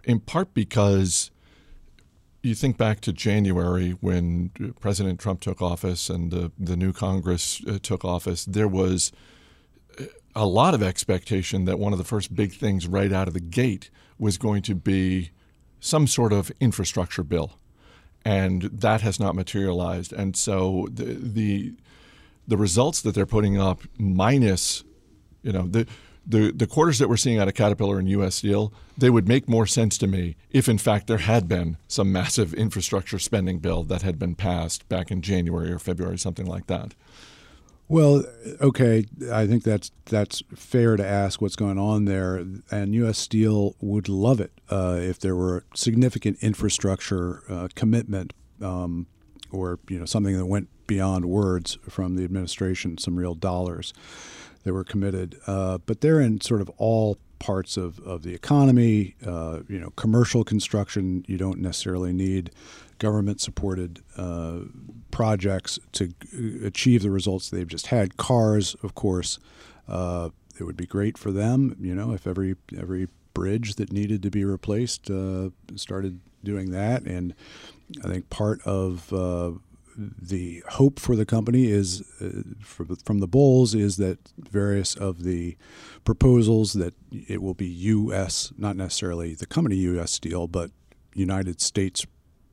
in 0.04 0.20
part 0.20 0.54
because 0.54 1.32
you 2.42 2.54
think 2.54 2.78
back 2.78 3.02
to 3.02 3.12
January 3.12 3.92
when 4.02 4.52
President 4.80 5.20
Trump 5.20 5.42
took 5.42 5.62
office 5.62 6.10
and 6.10 6.30
the, 6.32 6.52
the 6.60 6.78
new 6.78 6.94
Congress 6.94 7.62
uh, 7.68 7.80
took 7.82 8.06
office, 8.06 8.46
there 8.46 8.68
was 8.68 9.12
a 10.36 10.46
lot 10.46 10.74
of 10.74 10.84
expectation 10.84 11.66
that 11.66 11.80
one 11.80 11.94
of 11.94 11.98
the 11.98 12.04
first 12.06 12.36
big 12.36 12.54
things 12.54 12.88
right 12.88 13.12
out 13.12 13.28
of 13.28 13.34
the 13.34 13.40
gate 13.40 13.90
was 14.20 14.38
going 14.38 14.62
to 14.62 14.76
be 14.76 15.32
some 15.80 16.08
sort 16.08 16.34
of 16.34 16.52
infrastructure 16.60 17.24
bill. 17.24 17.58
And 18.24 18.64
that 18.64 19.02
has 19.02 19.20
not 19.20 19.36
materialized. 19.36 20.12
And 20.12 20.36
so 20.36 20.88
the, 20.92 21.06
the, 21.14 21.74
the 22.48 22.58
results 22.58 23.02
that 23.02 23.16
they're 23.16 23.26
putting 23.26 23.58
up 23.58 23.82
minus, 23.98 24.84
you 25.42 25.52
know, 25.52 25.68
the, 25.68 25.88
the, 26.26 26.52
the 26.52 26.68
quarters 26.68 27.00
that 27.00 27.10
we're 27.10 27.18
seeing 27.18 27.38
out 27.40 27.48
of 27.48 27.54
Caterpillar 27.54 28.00
and 28.00 28.10
US 28.10 28.36
Steel, 28.36 28.74
they 28.98 29.10
would 29.10 29.28
make 29.28 29.48
more 29.48 29.66
sense 29.66 29.98
to 30.00 30.08
me 30.08 30.36
if, 30.52 30.68
in 30.68 30.78
fact, 30.78 31.08
there 31.08 31.20
had 31.20 31.48
been 31.48 31.78
some 31.88 32.12
massive 32.12 32.54
infrastructure 32.54 33.20
spending 33.20 33.60
bill 33.60 33.84
that 33.84 34.02
had 34.02 34.18
been 34.18 34.36
passed 34.36 34.88
back 34.90 35.12
in 35.12 35.22
January 35.22 35.72
or 35.72 35.80
February, 35.80 36.18
something 36.18 36.46
like 36.46 36.68
that. 36.68 36.96
Well, 37.88 38.24
okay, 38.60 39.06
I 39.32 39.46
think 39.46 39.64
that's 39.64 39.92
that's 40.06 40.42
fair 40.56 40.96
to 40.96 41.06
ask 41.06 41.40
what's 41.40 41.56
going 41.56 41.78
on 41.78 42.06
there, 42.06 42.44
and 42.72 42.96
U.S. 42.96 43.20
Steel 43.20 43.76
would 43.80 44.10
love 44.10 44.42
it 44.42 44.52
uh, 44.72 44.98
if 45.00 45.20
there 45.20 45.36
were 45.36 45.66
significant 45.76 46.40
infrastructure 46.42 47.44
uh, 47.48 47.68
commitment, 47.76 48.34
um, 48.60 49.06
or 49.52 49.78
you 49.88 50.00
know 50.00 50.06
something 50.06 50.36
that 50.36 50.48
went 50.48 50.68
beyond 50.88 51.26
words 51.26 51.78
from 51.88 52.16
the 52.16 52.24
administration, 52.24 52.98
some 52.98 53.18
real 53.18 53.36
dollars 53.36 53.94
that 54.66 54.74
were 54.74 54.84
committed. 54.84 55.40
Uh, 55.48 55.78
but 55.86 56.02
they're 56.02 56.20
in 56.20 56.42
sort 56.42 56.60
of 56.60 56.70
all 56.78 57.18
parts 57.40 57.78
of, 57.78 58.00
of 58.00 58.24
the 58.24 58.34
economy. 58.34 59.16
Uh, 59.26 59.60
you 59.70 59.80
know, 59.80 59.92
commercial 59.92 60.44
construction, 60.44 61.24
you 61.28 61.38
don't 61.38 61.60
necessarily 61.60 62.12
need 62.12 62.52
government 62.98 63.40
supported 63.40 64.02
uh, 64.18 64.60
projects 65.12 65.80
to 65.92 66.14
achieve 66.64 67.04
the 67.04 67.12
results 67.12 67.50
they've 67.50 67.68
just 67.68 67.88
had. 67.88 68.18
Cars, 68.18 68.76
of 68.84 68.96
course, 68.96 69.38
uh, 69.88 70.30
it 70.60 70.64
would 70.64 70.78
be 70.78 70.86
great 70.86 71.18
for 71.18 71.32
them. 71.32 71.76
You 71.80 71.94
know, 71.94 72.12
if 72.12 72.26
every 72.26 72.56
every 72.78 73.08
bridge 73.34 73.76
that 73.76 73.92
needed 73.92 74.24
to 74.24 74.32
be 74.32 74.46
replaced 74.46 75.12
uh, 75.12 75.50
started 75.76 76.22
doing 76.44 76.72
that, 76.72 77.04
and 77.04 77.36
I 78.04 78.08
think 78.08 78.30
part 78.30 78.62
of 78.66 79.14
uh, 79.14 79.52
the 79.98 80.64
hope 80.70 81.00
for 81.00 81.16
the 81.16 81.26
company 81.26 81.70
is 81.72 82.02
uh, 82.22 82.42
for, 82.62 82.86
from 83.04 83.20
the 83.20 83.28
bulls 83.28 83.74
is 83.74 83.98
that 83.98 84.20
various 84.38 84.96
of 84.96 85.24
the 85.24 85.58
proposals 86.04 86.74
that 86.74 86.94
it 87.12 87.42
will 87.42 87.54
be 87.54 87.68
U.S. 87.68 88.52
not 88.58 88.76
necessarily 88.76 89.36
the 89.36 89.46
company 89.46 89.76
U.S. 89.78 90.12
Steel, 90.12 90.48
but 90.48 90.72
United 91.14 91.62
States 91.62 92.06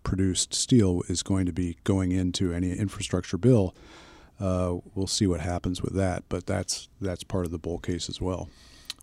produced 0.05 0.55
steel 0.55 1.03
is 1.09 1.23
going 1.23 1.47
to 1.47 1.53
be 1.53 1.77
going 1.85 2.13
into 2.13 2.53
any 2.53 2.73
infrastructure 2.73 3.39
bill. 3.39 3.75
Uh, 4.41 4.77
we'll 4.95 5.07
see 5.07 5.27
what 5.27 5.41
happens 5.41 5.83
with 5.83 5.95
that, 5.95 6.25
but 6.29 6.47
that's 6.47 6.89
that's 7.01 7.23
part 7.23 7.45
of 7.45 7.53
the 7.53 7.59
bull 7.59 7.79
case 7.79 8.09
as 8.09 8.21
well. 8.21 8.49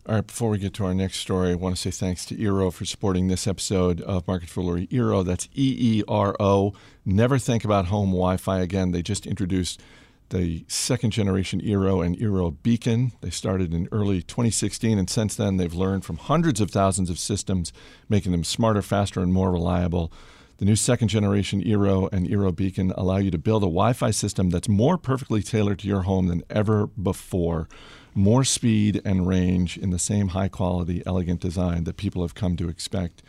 All 0.06 0.16
right, 0.16 0.26
before 0.26 0.50
we 0.50 0.58
get 0.58 0.74
to 0.76 0.86
our 0.86 0.94
next 0.94 1.18
story, 1.18 1.52
I 1.52 1.56
want 1.56 1.76
to 1.76 1.82
say 1.82 1.92
thanks 1.92 2.26
to 2.28 2.36
Eero 2.36 2.74
for 2.74 2.86
supporting 2.86 3.28
this 3.28 3.46
episode 3.46 4.02
of 4.02 4.28
Market 4.28 4.50
Foolery. 4.50 4.88
Eero, 4.88 5.26
that's 5.26 5.48
E 5.54 6.00
E 6.00 6.04
R 6.08 6.36
O. 6.40 6.74
Never 7.06 7.38
think 7.38 7.66
about 7.66 7.88
home 7.88 8.10
Wi 8.10 8.38
Fi 8.38 8.60
again. 8.60 8.92
They 8.92 9.02
just 9.02 9.28
introduced 9.28 9.82
the 10.30 10.64
second 10.68 11.12
generation 11.12 11.62
Eero 11.62 12.04
and 12.04 12.18
Eero 12.18 12.56
Beacon. 12.64 13.12
They 13.22 13.30
started 13.30 13.74
in 13.74 13.90
early 13.92 14.22
2016, 14.22 14.98
and 14.98 15.10
since 15.10 15.36
then 15.36 15.58
they've 15.58 15.74
learned 15.74 16.06
from 16.06 16.18
hundreds 16.18 16.62
of 16.62 16.72
thousands 16.72 17.10
of 17.10 17.20
systems, 17.20 17.74
making 18.08 18.32
them 18.32 18.46
smarter, 18.46 18.82
faster, 18.82 19.20
and 19.20 19.34
more 19.34 19.52
reliable. 19.52 20.14
The 20.58 20.66
new 20.66 20.78
second 20.78 21.10
generation 21.10 21.62
Eero 21.64 22.12
and 22.12 22.28
Eero 22.28 22.56
Beacon 22.56 22.94
allow 22.96 23.18
you 23.18 23.32
to 23.32 23.38
build 23.38 23.64
a 23.64 23.68
Wi 23.68 23.94
Fi 23.94 24.12
system 24.12 24.50
that's 24.50 24.70
more 24.70 24.98
perfectly 24.98 25.44
tailored 25.44 25.80
to 25.80 25.88
your 25.88 26.02
home 26.04 26.28
than 26.28 26.44
ever 26.50 26.88
before 26.88 27.68
more 28.14 28.44
speed 28.44 29.02
and 29.06 29.28
range 29.28 29.78
in 29.78 29.92
the 29.92 30.00
same 30.00 30.30
high 30.30 30.48
quality, 30.48 31.04
elegant 31.06 31.40
design 31.40 31.84
that 31.86 31.98
people 31.98 32.22
have 32.22 32.36
come 32.36 32.56
to 32.58 32.70
expect. 32.70 33.22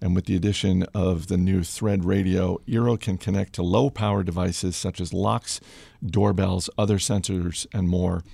And 0.00 0.14
with 0.14 0.24
the 0.24 0.36
addition 0.36 0.84
of 0.94 1.26
the 1.26 1.36
new 1.36 1.62
Thread 1.62 2.04
radio, 2.04 2.58
Eero 2.66 2.98
can 2.98 3.18
connect 3.18 3.52
to 3.54 3.62
low 3.62 3.90
power 3.90 4.22
devices 4.22 4.76
such 4.76 5.00
as 5.00 5.12
locks, 5.12 5.60
doorbells, 6.04 6.70
other 6.78 6.96
sensors, 6.96 7.66
and 7.72 7.88
more. 7.88 8.24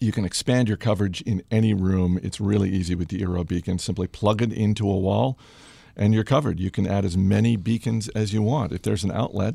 You 0.00 0.12
can 0.12 0.24
expand 0.24 0.68
your 0.68 0.76
coverage 0.76 1.22
in 1.22 1.42
any 1.50 1.72
room. 1.74 2.18
It's 2.22 2.40
really 2.40 2.70
easy 2.70 2.94
with 2.94 3.08
the 3.08 3.20
Eero 3.20 3.46
beacon. 3.46 3.78
Simply 3.78 4.08
plug 4.08 4.42
it 4.42 4.52
into 4.52 4.90
a 4.90 4.96
wall 4.96 5.38
and 5.96 6.12
you're 6.12 6.24
covered. 6.24 6.60
You 6.60 6.70
can 6.70 6.86
add 6.86 7.04
as 7.04 7.16
many 7.16 7.56
beacons 7.56 8.08
as 8.10 8.32
you 8.34 8.42
want. 8.42 8.72
If 8.72 8.82
there's 8.82 9.04
an 9.04 9.12
outlet, 9.12 9.54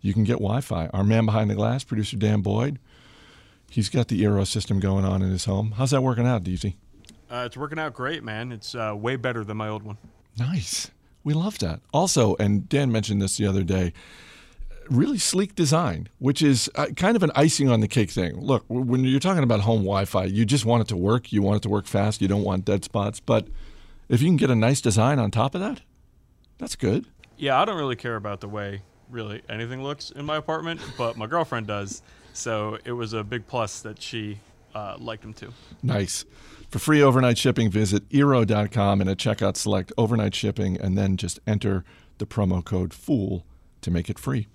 you 0.00 0.12
can 0.12 0.24
get 0.24 0.34
Wi 0.34 0.60
Fi. 0.60 0.88
Our 0.88 1.04
man 1.04 1.26
behind 1.26 1.50
the 1.50 1.54
glass, 1.54 1.84
producer 1.84 2.16
Dan 2.16 2.40
Boyd, 2.40 2.78
he's 3.76 3.90
got 3.90 4.08
the 4.08 4.22
Eero 4.22 4.46
system 4.46 4.80
going 4.80 5.04
on 5.04 5.20
in 5.22 5.30
his 5.30 5.44
home. 5.44 5.72
How's 5.76 5.90
that 5.90 6.02
working 6.02 6.26
out, 6.26 6.42
DZ? 6.42 6.74
Uh, 7.30 7.44
it's 7.46 7.58
working 7.58 7.78
out 7.78 7.92
great, 7.92 8.24
man. 8.24 8.50
It's 8.50 8.74
uh, 8.74 8.94
way 8.96 9.16
better 9.16 9.44
than 9.44 9.58
my 9.58 9.68
old 9.68 9.82
one. 9.82 9.98
Nice. 10.38 10.90
We 11.22 11.34
love 11.34 11.58
that. 11.58 11.80
Also, 11.92 12.36
and 12.36 12.68
Dan 12.68 12.90
mentioned 12.90 13.20
this 13.20 13.36
the 13.36 13.46
other 13.46 13.62
day, 13.62 13.92
really 14.88 15.18
sleek 15.18 15.54
design, 15.54 16.08
which 16.18 16.40
is 16.40 16.70
uh, 16.74 16.86
kind 16.96 17.16
of 17.16 17.22
an 17.22 17.30
icing 17.34 17.68
on 17.68 17.80
the 17.80 17.88
cake 17.88 18.10
thing. 18.10 18.40
Look, 18.40 18.64
when 18.68 19.04
you're 19.04 19.20
talking 19.20 19.42
about 19.42 19.60
home 19.60 19.80
Wi 19.80 20.06
Fi, 20.06 20.24
you 20.24 20.46
just 20.46 20.64
want 20.64 20.80
it 20.80 20.88
to 20.88 20.96
work. 20.96 21.30
You 21.30 21.42
want 21.42 21.58
it 21.58 21.62
to 21.64 21.68
work 21.68 21.86
fast. 21.86 22.22
You 22.22 22.28
don't 22.28 22.44
want 22.44 22.64
dead 22.64 22.82
spots. 22.82 23.20
But 23.20 23.48
if 24.08 24.22
you 24.22 24.28
can 24.28 24.36
get 24.36 24.50
a 24.50 24.54
nice 24.54 24.80
design 24.80 25.18
on 25.18 25.30
top 25.30 25.54
of 25.54 25.60
that, 25.60 25.82
that's 26.56 26.76
good. 26.76 27.06
Yeah, 27.36 27.60
I 27.60 27.66
don't 27.66 27.76
really 27.76 27.96
care 27.96 28.16
about 28.16 28.40
the 28.40 28.48
way 28.48 28.80
really 29.10 29.42
anything 29.50 29.82
looks 29.82 30.10
in 30.10 30.24
my 30.24 30.36
apartment, 30.36 30.80
but 30.96 31.18
my 31.18 31.26
girlfriend 31.26 31.66
does. 31.66 32.02
So 32.36 32.78
it 32.84 32.92
was 32.92 33.12
a 33.12 33.24
big 33.24 33.46
plus 33.46 33.80
that 33.80 34.00
she 34.00 34.40
uh, 34.74 34.96
liked 34.98 35.22
them 35.22 35.32
too. 35.32 35.52
Nice. 35.82 36.24
For 36.70 36.78
free 36.78 37.00
overnight 37.00 37.38
shipping, 37.38 37.70
visit 37.70 38.08
Eero.com 38.10 39.00
and 39.00 39.08
at 39.08 39.16
checkout 39.16 39.56
select 39.56 39.92
overnight 39.96 40.34
shipping 40.34 40.78
and 40.78 40.98
then 40.98 41.16
just 41.16 41.40
enter 41.46 41.84
the 42.18 42.26
promo 42.26 42.64
code 42.64 42.92
FOOL 42.92 43.44
to 43.80 43.90
make 43.90 44.10
it 44.10 44.18
free. 44.18 44.48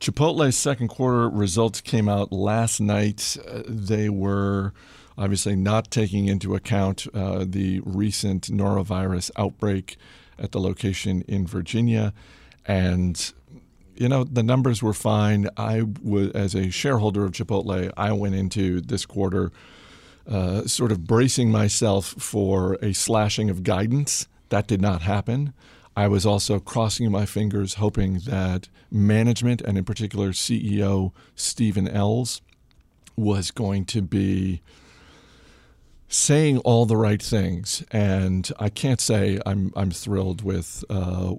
Chipotle's 0.00 0.56
second 0.56 0.88
quarter 0.88 1.28
results 1.28 1.80
came 1.80 2.08
out 2.08 2.32
last 2.32 2.80
night. 2.80 3.36
Uh, 3.46 3.62
they 3.66 4.08
were 4.08 4.72
obviously 5.16 5.54
not 5.54 5.90
taking 5.90 6.26
into 6.26 6.54
account 6.54 7.06
uh, 7.14 7.44
the 7.46 7.80
recent 7.84 8.48
norovirus 8.48 9.30
outbreak 9.36 9.96
at 10.38 10.52
the 10.52 10.60
location 10.60 11.22
in 11.28 11.46
Virginia. 11.46 12.14
And 12.66 13.32
you 14.00 14.08
know 14.08 14.24
the 14.24 14.42
numbers 14.42 14.82
were 14.82 14.94
fine. 14.94 15.46
I 15.58 15.82
was 16.02 16.30
as 16.30 16.54
a 16.54 16.70
shareholder 16.70 17.24
of 17.24 17.32
Chipotle, 17.32 17.92
I 17.98 18.12
went 18.12 18.34
into 18.34 18.80
this 18.80 19.04
quarter 19.04 19.52
uh, 20.26 20.62
sort 20.66 20.90
of 20.90 21.06
bracing 21.06 21.50
myself 21.50 22.06
for 22.18 22.78
a 22.80 22.94
slashing 22.94 23.50
of 23.50 23.62
guidance. 23.62 24.26
That 24.48 24.66
did 24.66 24.80
not 24.80 25.02
happen. 25.02 25.52
I 25.94 26.08
was 26.08 26.24
also 26.24 26.58
crossing 26.60 27.10
my 27.10 27.26
fingers, 27.26 27.74
hoping 27.74 28.20
that 28.20 28.68
management 28.90 29.60
and 29.60 29.76
in 29.76 29.84
particular 29.84 30.30
CEO 30.30 31.12
Stephen 31.34 31.86
Ells 31.86 32.40
was 33.16 33.50
going 33.50 33.84
to 33.84 34.00
be 34.00 34.62
saying 36.10 36.58
all 36.58 36.86
the 36.86 36.96
right 36.96 37.22
things, 37.22 37.84
and 37.92 38.50
I 38.58 38.68
can't 38.68 39.00
say 39.00 39.40
I'm 39.46 39.72
I'm 39.76 39.92
thrilled 39.92 40.42
with 40.42 40.84
uh, 40.90 41.30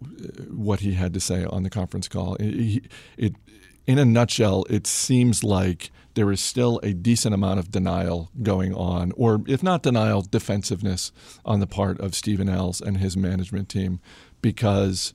what 0.50 0.80
he 0.80 0.94
had 0.94 1.14
to 1.14 1.20
say 1.20 1.44
on 1.44 1.64
the 1.64 1.70
conference 1.70 2.08
call. 2.08 2.36
It, 2.40 2.86
it 3.18 3.36
in 3.86 4.00
a 4.00 4.06
nutshell, 4.06 4.66
it 4.70 4.88
seems 4.88 5.44
like 5.44 5.92
there 6.14 6.32
is 6.32 6.40
still 6.40 6.80
a 6.84 6.94
decent 6.94 7.34
amount 7.34 7.60
of 7.60 7.72
denial 7.72 8.32
going 8.42 8.74
on, 8.74 9.12
or 9.18 9.42
if 9.46 9.62
not 9.62 9.84
denial, 9.84 10.22
defensiveness 10.22 11.12
on 11.46 11.60
the 11.60 11.68
part 11.68 12.00
of 12.00 12.16
Stephen 12.16 12.48
Ells 12.48 12.80
and 12.80 12.98
his 12.98 13.18
management 13.18 13.68
team 13.68 14.00
because 14.42 15.14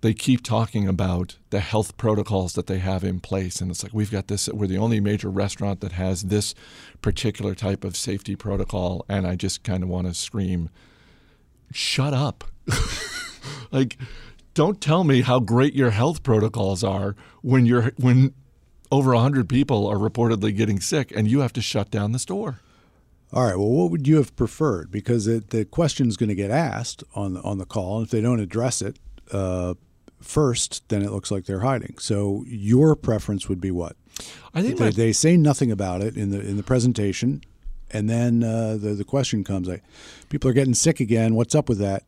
they 0.00 0.14
keep 0.14 0.42
talking 0.42 0.88
about 0.88 1.36
the 1.50 1.60
health 1.60 1.96
protocols 1.96 2.54
that 2.54 2.66
they 2.66 2.78
have 2.78 3.04
in 3.04 3.20
place. 3.20 3.60
And 3.60 3.70
it's 3.70 3.82
like, 3.82 3.92
we've 3.92 4.10
got 4.10 4.28
this, 4.28 4.48
we're 4.48 4.66
the 4.66 4.78
only 4.78 5.00
major 5.00 5.28
restaurant 5.28 5.80
that 5.80 5.92
has 5.92 6.22
this 6.22 6.54
particular 7.02 7.54
type 7.54 7.84
of 7.84 7.96
safety 7.96 8.34
protocol. 8.34 9.04
And 9.08 9.26
I 9.26 9.36
just 9.36 9.62
kind 9.62 9.82
of 9.82 9.88
want 9.88 10.06
to 10.06 10.14
scream, 10.14 10.70
shut 11.70 12.14
up. 12.14 12.44
like, 13.72 13.98
don't 14.54 14.80
tell 14.80 15.04
me 15.04 15.20
how 15.20 15.38
great 15.38 15.74
your 15.74 15.90
health 15.90 16.22
protocols 16.22 16.82
are 16.82 17.14
when 17.42 17.66
you're, 17.66 17.92
when 17.96 18.34
over 18.90 19.12
100 19.12 19.48
people 19.48 19.86
are 19.86 19.96
reportedly 19.96 20.56
getting 20.56 20.80
sick 20.80 21.12
and 21.14 21.28
you 21.28 21.40
have 21.40 21.52
to 21.52 21.62
shut 21.62 21.90
down 21.90 22.12
the 22.12 22.18
store. 22.18 22.60
All 23.32 23.44
right. 23.44 23.56
Well, 23.56 23.68
what 23.68 23.90
would 23.92 24.08
you 24.08 24.16
have 24.16 24.34
preferred? 24.34 24.90
Because 24.90 25.28
it, 25.28 25.50
the 25.50 25.64
question 25.64 26.08
is 26.08 26.16
going 26.16 26.30
to 26.30 26.34
get 26.34 26.50
asked 26.50 27.04
on 27.14 27.36
on 27.36 27.58
the 27.58 27.64
call. 27.64 27.98
And 27.98 28.06
if 28.06 28.10
they 28.10 28.20
don't 28.20 28.40
address 28.40 28.82
it, 28.82 28.98
uh, 29.30 29.74
first, 30.20 30.88
then 30.88 31.02
it 31.02 31.10
looks 31.10 31.30
like 31.30 31.46
they're 31.46 31.60
hiding. 31.60 31.96
So 31.98 32.44
your 32.46 32.94
preference 32.94 33.48
would 33.48 33.60
be 33.60 33.70
what? 33.70 33.96
I 34.54 34.62
think 34.62 34.78
they, 34.78 34.84
my, 34.86 34.90
they 34.90 35.12
say 35.12 35.36
nothing 35.36 35.70
about 35.70 36.02
it 36.02 36.16
in 36.16 36.30
the 36.30 36.40
in 36.40 36.56
the 36.56 36.62
presentation, 36.62 37.42
and 37.90 38.08
then 38.08 38.42
uh, 38.42 38.76
the 38.76 38.94
the 38.94 39.04
question 39.04 39.44
comes: 39.44 39.68
like, 39.68 39.82
people 40.28 40.50
are 40.50 40.54
getting 40.54 40.74
sick 40.74 41.00
again. 41.00 41.34
What's 41.34 41.54
up 41.54 41.68
with 41.68 41.78
that? 41.78 42.04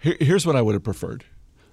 Here, 0.00 0.16
here's 0.20 0.46
what 0.46 0.56
I 0.56 0.62
would 0.62 0.74
have 0.74 0.84
preferred. 0.84 1.24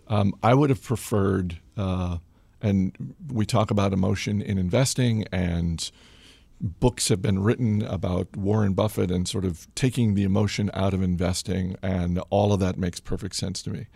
Um, 0.07 0.33
I 0.43 0.53
would 0.53 0.69
have 0.69 0.83
preferred, 0.83 1.59
uh, 1.77 2.17
and 2.61 3.15
we 3.31 3.45
talk 3.45 3.71
about 3.71 3.93
emotion 3.93 4.41
in 4.41 4.57
investing, 4.57 5.25
and 5.31 5.89
books 6.59 7.09
have 7.09 7.21
been 7.21 7.39
written 7.39 7.81
about 7.81 8.35
Warren 8.37 8.73
Buffett 8.73 9.09
and 9.09 9.27
sort 9.27 9.45
of 9.45 9.67
taking 9.73 10.13
the 10.13 10.23
emotion 10.23 10.69
out 10.73 10.93
of 10.93 11.01
investing, 11.01 11.75
and 11.81 12.19
all 12.29 12.53
of 12.53 12.59
that 12.59 12.77
makes 12.77 12.99
perfect 12.99 13.35
sense 13.35 13.61
to 13.63 13.69
me 13.69 13.87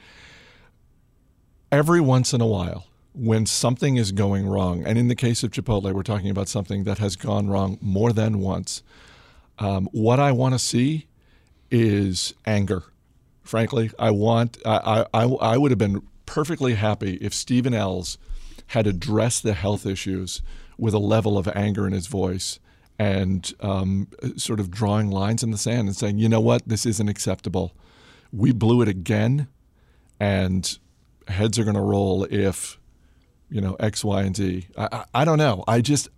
every 1.76 2.00
once 2.00 2.34
in 2.34 2.40
a 2.40 2.48
while, 2.48 2.88
when 3.14 3.46
something 3.46 3.98
is 3.98 4.14
going 4.14 4.48
wrong, 4.48 4.86
and 4.86 4.98
in 4.98 5.10
the 5.10 5.16
case 5.16 5.44
of 5.44 5.52
Chipotle, 5.52 5.92
we're 5.92 6.04
talking 6.04 6.30
about 6.30 6.48
something 6.48 6.86
that 6.86 7.00
has 7.00 7.18
gone 7.18 7.50
wrong 7.50 7.78
more 7.82 8.14
than 8.14 8.40
once, 8.40 8.82
um, 9.60 9.90
what 9.92 10.18
I 10.18 10.32
want 10.32 10.56
to 10.56 10.60
see 10.60 11.08
is 11.70 12.34
anger. 12.46 12.84
Frankly, 13.44 13.92
I 14.00 14.12
want 14.12 14.58
I, 14.66 15.06
I, 15.14 15.24
I 15.24 15.58
would 15.58 15.72
have 15.72 15.78
been 15.78 16.02
perfectly 16.26 16.76
happy 16.76 17.16
if 17.16 17.34
Stephen 17.34 17.74
Ells 17.74 18.18
had 18.68 18.88
addressed 18.88 19.44
the 19.44 19.54
health 19.54 19.86
issues 19.86 20.42
with 20.78 20.94
a 20.94 21.00
level 21.00 21.38
of 21.38 21.50
anger 21.50 21.86
in 21.86 21.92
his 21.92 22.08
voice 22.08 22.58
and 22.98 23.54
um, 23.60 24.08
sort 24.38 24.62
of 24.62 24.72
drawing 24.72 25.12
lines 25.12 25.44
in 25.44 25.52
the 25.52 25.58
sand 25.58 25.90
and 25.90 25.96
saying, 25.96 26.20
you 26.20 26.30
know 26.30 26.40
what, 26.40 26.66
this 26.66 26.86
isn't 26.86 27.10
acceptable. 27.10 27.74
We 28.32 28.54
blew 28.54 28.82
it 28.82 28.88
again, 28.88 29.50
and 30.22 30.80
heads 31.28 31.60
are 31.60 31.64
going 31.64 31.76
to 31.76 31.82
roll 31.82 32.24
if 32.26 32.80
you 33.50 33.62
know 33.62 33.76
X, 33.80 34.04
Y, 34.04 34.22
and 34.24 34.36
Z. 34.36 34.68
I, 34.78 34.88
I, 34.92 35.06
I 35.14 35.26
don't 35.26 35.38
know. 35.38 35.64
I 35.68 35.82
just 35.82 36.10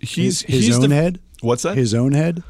he's 0.00 0.42
his, 0.42 0.54
his 0.54 0.66
he's 0.66 0.76
own 0.76 0.90
the, 0.90 0.94
head. 0.94 1.20
What's 1.40 1.62
that? 1.62 1.76
His 1.76 1.94
own 1.94 2.12
head. 2.12 2.42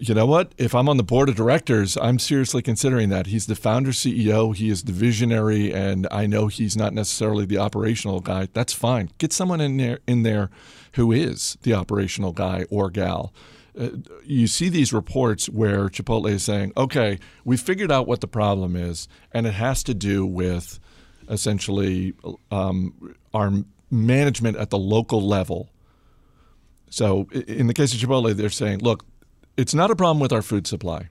You 0.00 0.12
know 0.14 0.26
what? 0.26 0.52
If 0.58 0.74
I'm 0.74 0.88
on 0.88 0.96
the 0.96 1.04
board 1.04 1.28
of 1.28 1.36
directors, 1.36 1.96
I'm 1.96 2.18
seriously 2.18 2.62
considering 2.62 3.10
that. 3.10 3.28
He's 3.28 3.46
the 3.46 3.54
founder 3.54 3.92
CEO. 3.92 4.54
He 4.54 4.70
is 4.70 4.82
the 4.82 4.92
visionary, 4.92 5.72
and 5.72 6.08
I 6.10 6.26
know 6.26 6.48
he's 6.48 6.76
not 6.76 6.92
necessarily 6.92 7.46
the 7.46 7.58
operational 7.58 8.18
guy. 8.18 8.48
That's 8.52 8.72
fine. 8.72 9.10
Get 9.18 9.32
someone 9.32 9.60
in 9.60 9.76
there 9.76 10.00
in 10.06 10.24
there 10.24 10.50
who 10.94 11.12
is 11.12 11.56
the 11.62 11.74
operational 11.74 12.32
guy 12.32 12.64
or 12.70 12.90
gal. 12.90 13.32
Uh, 13.78 13.90
you 14.24 14.48
see 14.48 14.68
these 14.68 14.92
reports 14.92 15.48
where 15.48 15.88
Chipotle 15.88 16.28
is 16.28 16.42
saying, 16.42 16.72
"Okay, 16.76 17.20
we 17.44 17.56
figured 17.56 17.92
out 17.92 18.08
what 18.08 18.20
the 18.20 18.26
problem 18.26 18.74
is, 18.74 19.06
and 19.32 19.46
it 19.46 19.54
has 19.54 19.82
to 19.84 19.94
do 19.94 20.26
with." 20.26 20.80
Essentially 21.30 22.14
um, 22.50 23.14
our 23.34 23.52
management 23.90 24.56
at 24.56 24.70
the 24.70 24.78
local 24.78 25.20
level. 25.20 25.70
So 26.90 27.28
in 27.30 27.66
the 27.66 27.74
case 27.74 27.92
of 27.94 28.00
Chipotle, 28.00 28.34
they're 28.34 28.50
saying, 28.50 28.78
look, 28.80 29.04
it's 29.56 29.74
not 29.74 29.90
a 29.90 29.96
problem 29.96 30.20
with 30.20 30.32
our 30.32 30.42
food 30.42 30.66
supply. 30.66 31.08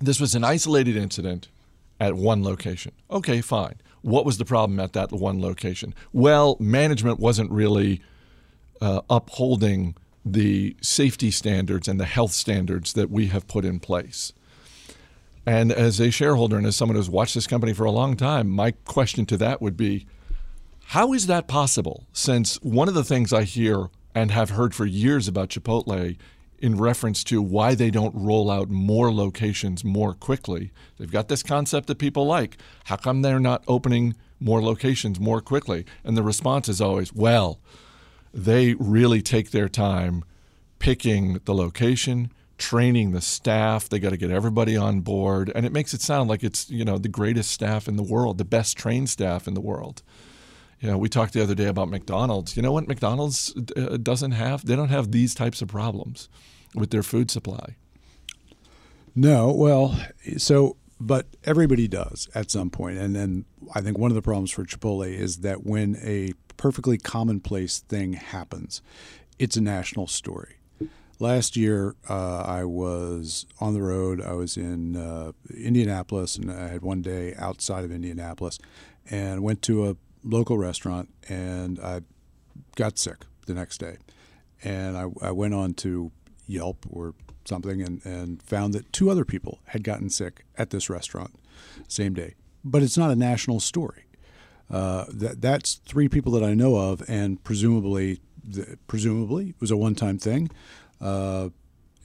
This 0.00 0.20
was 0.20 0.34
an 0.34 0.44
isolated 0.44 0.96
incident 0.96 1.48
at 1.98 2.14
one 2.14 2.42
location. 2.42 2.92
Okay, 3.10 3.40
fine. 3.40 3.76
What 4.02 4.26
was 4.26 4.38
the 4.38 4.44
problem 4.44 4.78
at 4.78 4.92
that 4.92 5.10
one 5.12 5.40
location? 5.40 5.94
Well, 6.12 6.56
management 6.60 7.18
wasn't 7.18 7.50
really 7.50 8.02
uh, 8.80 9.00
upholding 9.08 9.96
the 10.24 10.76
safety 10.82 11.30
standards 11.30 11.88
and 11.88 11.98
the 11.98 12.04
health 12.04 12.32
standards 12.32 12.92
that 12.92 13.10
we 13.10 13.26
have 13.28 13.46
put 13.46 13.64
in 13.64 13.80
place. 13.80 14.32
And 15.46 15.70
as 15.70 16.00
a 16.00 16.10
shareholder 16.10 16.56
and 16.56 16.66
as 16.66 16.74
someone 16.74 16.96
who's 16.96 17.08
watched 17.08 17.34
this 17.34 17.46
company 17.46 17.72
for 17.72 17.84
a 17.84 17.92
long 17.92 18.16
time, 18.16 18.50
my 18.50 18.72
question 18.72 19.24
to 19.26 19.36
that 19.36 19.62
would 19.62 19.76
be 19.76 20.06
how 20.90 21.12
is 21.12 21.26
that 21.26 21.48
possible? 21.48 22.06
Since 22.12 22.56
one 22.62 22.88
of 22.88 22.94
the 22.94 23.04
things 23.04 23.32
I 23.32 23.42
hear 23.42 23.88
and 24.14 24.30
have 24.30 24.50
heard 24.50 24.74
for 24.74 24.86
years 24.86 25.26
about 25.26 25.48
Chipotle 25.48 26.16
in 26.58 26.78
reference 26.78 27.22
to 27.24 27.42
why 27.42 27.74
they 27.74 27.90
don't 27.90 28.14
roll 28.14 28.50
out 28.50 28.70
more 28.70 29.12
locations 29.12 29.84
more 29.84 30.14
quickly, 30.14 30.70
they've 30.96 31.10
got 31.10 31.28
this 31.28 31.42
concept 31.42 31.88
that 31.88 31.98
people 31.98 32.24
like. 32.26 32.56
How 32.84 32.96
come 32.96 33.22
they're 33.22 33.40
not 33.40 33.64
opening 33.66 34.14
more 34.40 34.62
locations 34.62 35.18
more 35.18 35.40
quickly? 35.40 35.84
And 36.04 36.16
the 36.16 36.22
response 36.22 36.68
is 36.68 36.80
always, 36.80 37.12
well, 37.12 37.58
they 38.32 38.74
really 38.74 39.22
take 39.22 39.50
their 39.50 39.68
time 39.68 40.24
picking 40.78 41.40
the 41.44 41.54
location, 41.54 42.30
training 42.58 43.12
the 43.12 43.20
staff. 43.20 43.88
They 43.88 43.98
got 43.98 44.10
to 44.10 44.16
get 44.16 44.30
everybody 44.30 44.76
on 44.76 45.00
board, 45.00 45.52
and 45.54 45.66
it 45.66 45.72
makes 45.72 45.94
it 45.94 46.00
sound 46.00 46.28
like 46.28 46.42
it's 46.42 46.70
you 46.70 46.84
know 46.84 46.98
the 46.98 47.08
greatest 47.08 47.50
staff 47.50 47.88
in 47.88 47.96
the 47.96 48.02
world, 48.02 48.38
the 48.38 48.44
best 48.44 48.76
trained 48.76 49.08
staff 49.08 49.46
in 49.46 49.54
the 49.54 49.60
world. 49.60 50.02
You 50.80 50.90
know, 50.90 50.98
we 50.98 51.08
talked 51.08 51.32
the 51.32 51.42
other 51.42 51.54
day 51.54 51.66
about 51.66 51.88
McDonald's. 51.88 52.56
You 52.56 52.62
know 52.62 52.72
what 52.72 52.86
McDonald's 52.86 53.54
uh, 53.76 53.96
doesn't 53.96 54.32
have? 54.32 54.66
They 54.66 54.76
don't 54.76 54.90
have 54.90 55.10
these 55.10 55.34
types 55.34 55.62
of 55.62 55.68
problems 55.68 56.28
with 56.74 56.90
their 56.90 57.02
food 57.02 57.30
supply. 57.30 57.76
No, 59.14 59.50
well, 59.50 59.98
so 60.36 60.76
but 61.00 61.26
everybody 61.44 61.88
does 61.88 62.28
at 62.34 62.50
some 62.50 62.70
point, 62.70 62.98
and 62.98 63.14
then 63.14 63.44
I 63.74 63.80
think 63.80 63.98
one 63.98 64.10
of 64.10 64.14
the 64.14 64.22
problems 64.22 64.50
for 64.50 64.64
Chipotle 64.64 65.06
is 65.06 65.38
that 65.38 65.64
when 65.64 65.96
a 66.02 66.32
perfectly 66.56 66.98
commonplace 66.98 67.80
thing 67.80 68.14
happens, 68.14 68.80
it's 69.38 69.56
a 69.56 69.60
national 69.60 70.06
story 70.06 70.55
last 71.18 71.56
year 71.56 71.94
uh, 72.08 72.42
I 72.42 72.64
was 72.64 73.46
on 73.60 73.74
the 73.74 73.82
road. 73.82 74.20
I 74.20 74.32
was 74.32 74.56
in 74.56 74.96
uh, 74.96 75.32
Indianapolis, 75.54 76.36
and 76.36 76.50
I 76.50 76.68
had 76.68 76.82
one 76.82 77.02
day 77.02 77.34
outside 77.38 77.84
of 77.84 77.92
Indianapolis, 77.92 78.58
and 79.10 79.42
went 79.42 79.62
to 79.62 79.88
a 79.88 79.96
local 80.22 80.58
restaurant, 80.58 81.08
and 81.28 81.78
I 81.80 82.02
got 82.74 82.98
sick 82.98 83.24
the 83.46 83.54
next 83.54 83.78
day, 83.78 83.96
and 84.62 84.96
I, 84.96 85.06
I 85.22 85.30
went 85.30 85.54
on 85.54 85.74
to 85.74 86.10
Yelp 86.46 86.84
or 86.90 87.14
something, 87.44 87.80
and, 87.80 88.04
and 88.04 88.42
found 88.42 88.74
that 88.74 88.92
two 88.92 89.10
other 89.10 89.24
people 89.24 89.60
had 89.66 89.84
gotten 89.84 90.10
sick 90.10 90.44
at 90.58 90.70
this 90.70 90.90
restaurant 90.90 91.34
same 91.88 92.14
day. 92.14 92.34
But 92.64 92.82
it's 92.82 92.98
not 92.98 93.10
a 93.10 93.16
national 93.16 93.60
story. 93.60 94.04
Uh, 94.68 95.04
that 95.08 95.40
that's 95.40 95.74
three 95.74 96.08
people 96.08 96.32
that 96.32 96.42
I 96.42 96.54
know 96.54 96.74
of, 96.76 97.02
and 97.08 97.42
presumably, 97.44 98.20
the, 98.42 98.76
presumably, 98.88 99.50
it 99.50 99.60
was 99.60 99.70
a 99.70 99.76
one-time 99.76 100.18
thing. 100.18 100.50
Uh, 101.00 101.50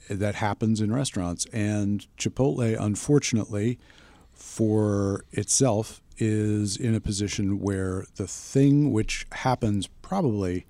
that 0.08 0.34
happens 0.36 0.80
in 0.80 0.92
restaurants. 0.92 1.46
And 1.52 2.06
Chipotle, 2.16 2.76
unfortunately, 2.78 3.78
for 4.32 5.24
itself, 5.32 6.02
is 6.18 6.76
in 6.76 6.94
a 6.94 7.00
position 7.00 7.60
where 7.60 8.04
the 8.16 8.26
thing 8.26 8.92
which 8.92 9.26
happens 9.32 9.86
probably, 10.02 10.66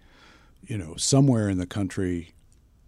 you 0.62 0.78
know, 0.78 0.94
somewhere 0.96 1.48
in 1.48 1.58
the 1.58 1.66
country. 1.66 2.34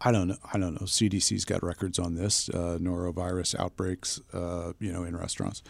I 0.00 0.12
don't 0.12 0.28
know. 0.28 0.36
I 0.52 0.58
don't 0.58 0.74
know. 0.74 0.86
CDC's 0.86 1.44
got 1.44 1.62
records 1.62 1.98
on 1.98 2.14
this 2.14 2.48
uh, 2.50 2.78
norovirus 2.80 3.58
outbreaks, 3.58 4.20
uh, 4.32 4.72
you 4.78 4.92
know, 4.92 5.04
in 5.04 5.16
restaurants. 5.16 5.62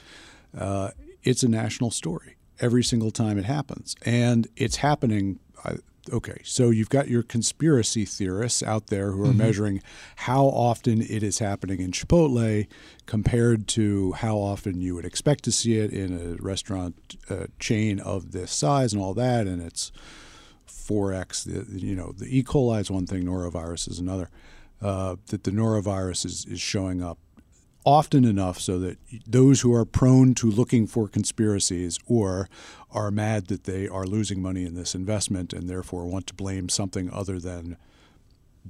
Uh, 0.57 0.91
it's 1.23 1.43
a 1.43 1.49
national 1.49 1.91
story 1.91 2.37
every 2.61 2.85
single 2.85 3.11
time 3.11 3.39
it 3.39 3.45
happens, 3.45 3.97
and 4.05 4.47
it's 4.57 4.77
happening 4.77 5.39
okay, 6.13 6.41
so 6.45 6.71
you've 6.71 6.89
got 6.89 7.09
your 7.09 7.23
conspiracy 7.23 8.05
theorists 8.05 8.63
out 8.63 8.89
there 8.89 9.13
who 9.13 9.23
are 9.23 9.29
mm-hmm. 9.29 9.39
measuring 9.39 9.83
how 10.17 10.47
often 10.47 11.01
it 11.03 11.23
is 11.23 11.39
happening 11.39 11.81
in 11.81 11.93
Chipotle 11.93 12.67
compared 13.07 13.69
to 13.69 14.13
how 14.13 14.37
often 14.37 14.81
you 14.81 14.95
would 14.95 15.05
expect 15.05 15.45
to 15.45 15.53
see 15.53 15.79
it 15.79 15.93
in 15.93 16.13
a 16.13 16.43
restaurant 16.43 17.17
uh, 17.31 17.47
chain 17.59 18.01
of 18.01 18.33
this 18.33 18.53
size 18.53 18.93
and 18.93 19.03
all 19.03 19.15
that, 19.15 19.47
and 19.47 19.63
it's 19.63 19.93
4x. 20.69 21.81
You 21.81 21.97
know, 21.97 22.13
the 22.13 22.27
E. 22.27 22.43
coli 22.43 22.81
is 22.81 22.91
one 22.91 23.07
thing, 23.07 23.25
norovirus 23.25 23.89
is 23.89 23.99
another. 23.99 24.31
Uh, 24.83 25.17
that 25.29 25.45
the 25.45 25.51
norovirus 25.51 26.27
is, 26.27 26.45
is 26.45 26.61
showing 26.61 27.03
up 27.03 27.19
often 27.85 28.25
enough 28.25 28.59
so 28.59 28.79
that 28.79 28.99
those 29.27 29.61
who 29.61 29.73
are 29.75 29.85
prone 29.85 30.35
to 30.35 30.51
looking 30.51 30.87
for 30.87 31.07
conspiracies 31.07 31.99
or 32.07 32.49
are 32.91 33.11
mad 33.11 33.49
that 33.49 33.65
they 33.65 33.87
are 33.87 34.07
losing 34.07 34.41
money 34.41 34.65
in 34.65 34.75
this 34.75 34.95
investment 34.95 35.53
and 35.53 35.69
therefore 35.69 36.07
want 36.07 36.27
to 36.27 36.35
blame 36.35 36.69
something 36.69 37.11
other 37.13 37.39
than 37.39 37.77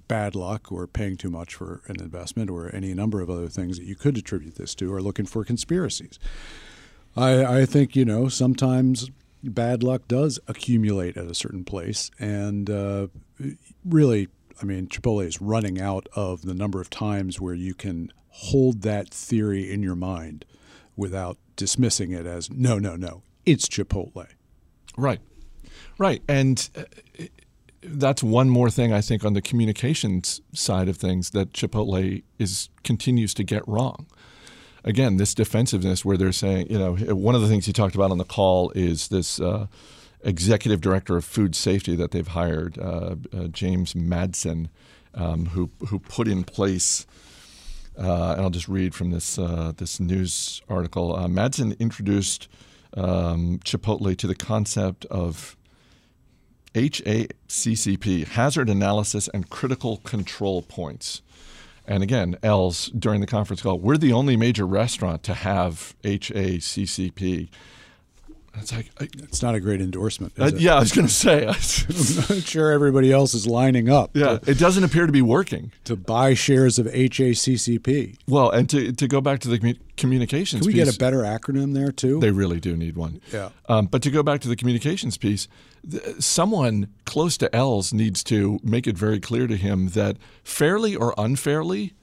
bad 0.09 0.35
luck 0.35 0.73
or 0.73 0.87
paying 0.87 1.17
too 1.17 1.31
much 1.31 1.55
for 1.55 1.83
an 1.87 2.01
investment 2.01 2.51
or 2.51 2.75
any 2.75 2.93
number 2.95 3.21
of 3.21 3.31
other 3.31 3.49
things 3.49 3.79
that 3.79 3.87
you 3.87 3.95
could 3.95 4.19
attribute 4.19 4.57
this 4.57 4.75
to 4.75 4.93
are 4.93 5.03
looking 5.03 5.27
for 5.27 5.45
conspiracies. 5.45 6.19
I, 7.17 7.61
I 7.61 7.67
think, 7.67 7.95
you 7.95 8.05
know, 8.05 8.29
sometimes 8.29 9.11
bad 9.45 9.83
luck 9.83 10.09
does 10.09 10.41
accumulate 10.49 11.17
at 11.17 11.27
a 11.27 11.35
certain 11.35 11.65
place. 11.65 12.11
And 12.19 12.69
uh, 12.69 13.09
really, 13.85 14.29
I 14.61 14.65
mean, 14.65 14.89
Chipotle 14.89 15.25
is 15.25 15.41
running 15.41 15.81
out 15.81 16.09
of 16.17 16.43
the 16.43 16.55
number 16.55 16.81
of 16.81 16.91
times 16.91 17.41
where 17.41 17.55
you 17.55 17.75
can 17.75 18.13
hold 18.37 18.83
that 18.83 19.09
theory 19.11 19.71
in 19.71 19.81
your 19.81 19.95
mind 19.95 20.45
without 20.97 21.39
dismissing 21.55 22.11
it 22.11 22.27
as 22.27 22.51
no, 22.51 22.79
no, 22.79 22.97
no, 22.97 23.23
it's 23.47 23.69
Chipotle. 23.69 24.27
Right, 24.97 25.21
right, 25.99 26.21
and 26.29 26.69
uh, 26.77 26.83
that's 27.83 28.25
one 28.25 28.49
more 28.49 28.71
thing 28.71 28.93
I 28.93 29.01
think 29.01 29.25
on 29.25 29.35
the 29.35 29.43
communications 29.43 30.41
side 30.53 30.89
of 30.89 30.97
things 30.97 31.31
that 31.31 31.53
Chipotle 31.53 32.25
is 32.39 32.71
continues 32.83 33.35
to 33.35 33.45
get 33.45 33.67
wrong. 33.69 34.07
Again, 34.83 35.17
this 35.17 35.33
defensiveness 35.33 36.05
where 36.05 36.17
they're 36.17 36.33
saying, 36.33 36.67
you 36.71 36.79
know, 36.79 36.97
one 37.15 37.37
of 37.37 37.41
the 37.41 37.49
things 37.49 37.67
he 37.67 37.73
talked 37.73 37.95
about 37.95 38.11
on 38.11 38.19
the 38.19 38.25
call 38.25 38.71
is 38.75 39.09
this. 39.09 39.41
Uh, 39.41 39.67
executive 40.27 40.81
director 40.81 41.19
of 41.19 41.25
food 41.27 41.55
safety 41.55 41.95
that 41.95 42.11
they've 42.13 42.29
hired, 42.29 42.79
uh, 42.79 43.17
uh, 43.31 43.45
James 43.49 43.95
Marsden, 43.95 44.71
um, 45.13 45.47
who 45.47 45.69
who 45.89 45.99
put 45.99 46.27
in 46.27 46.45
place 46.45 47.05
and 47.97 48.41
I'll 48.41 48.51
just 48.51 48.69
read 48.69 48.95
from 48.95 49.11
this 49.11 49.39
uh, 49.39 49.73
this 49.77 50.01
news 50.01 50.63
article. 50.69 51.15
Uh, 51.15 51.29
Marsden 51.29 51.77
introduced 51.79 52.49
um, 52.97 53.61
Chipotle 53.65 54.17
to 54.17 54.27
the 54.27 54.35
concept 54.35 55.05
of 55.07 55.57
HACCP, 56.75 58.27
hazard 58.29 58.69
analysis 58.69 59.29
and 59.29 59.49
critical 59.49 59.99
control 59.99 60.63
points. 60.63 61.23
And 61.87 62.03
again, 62.03 62.37
Ells 62.43 62.87
during 62.99 63.21
the 63.21 63.27
conference 63.27 63.63
call, 63.63 63.79
we're 63.79 63.99
the 63.99 64.13
only 64.13 64.37
major 64.37 64.67
restaurant 64.67 65.23
to 65.25 65.35
have 65.35 65.95
HACCP. 66.03 67.49
It's 68.57 68.73
like 68.73 68.91
I, 69.01 69.09
it's 69.19 69.43
not 69.43 69.55
a 69.55 69.61
great 69.61 69.81
endorsement. 69.81 70.33
Uh, 70.39 70.51
yeah, 70.57 70.77
I 70.77 70.81
was 70.81 70.93
going 70.93 71.07
to 71.07 71.13
say. 71.13 71.41
I'm 71.47 72.37
not 72.37 72.45
sure 72.45 72.71
everybody 72.71 73.13
else 73.13 73.35
is 73.35 73.47
lining 73.47 73.89
up. 73.89 74.11
Yeah, 74.15 74.39
to, 74.39 74.51
it 74.51 74.59
doesn't 74.59 74.85
appear 74.85 75.07
to 75.07 75.13
be 75.13 75.23
working 75.23 75.73
to 75.85 75.97
buy 75.97 76.35
shares 76.35 76.79
of 76.79 76.87
HACCP. 76.87 78.17
Well, 78.29 78.51
and 78.51 78.69
to 78.71 78.93
to 78.93 79.09
go 79.09 79.21
back 79.21 79.41
to 79.41 79.49
the 79.49 79.77
communications. 79.97 80.63
Can 80.63 80.67
we 80.67 80.75
piece, 80.75 80.85
get 80.85 80.95
a 80.95 80.99
better 80.99 81.23
acronym 81.23 81.75
there 81.75 81.93
too? 81.93 82.21
They 82.21 82.31
really 82.31 82.61
do 82.61 82.77
need 82.77 82.97
one. 82.97 83.21
Yeah. 83.33 83.51
Um, 83.69 83.87
but 83.87 84.03
to 84.03 84.11
go 84.11 84.23
back 84.23 84.41
to 84.43 84.49
the 84.49 84.57
communications 84.57 85.17
piece, 85.17 85.49
th- 85.91 86.21
someone 86.21 86.89
close 87.05 87.37
to 87.39 87.55
Ells 87.55 87.93
needs 87.93 88.23
to 88.25 88.61
make 88.63 88.87
it 88.87 88.97
very 88.97 89.21
clear 89.21 89.47
to 89.47 89.57
him 89.57 89.89
that 89.91 90.17
fairly 90.45 90.95
or 90.95 91.15
unfairly, 91.19 91.95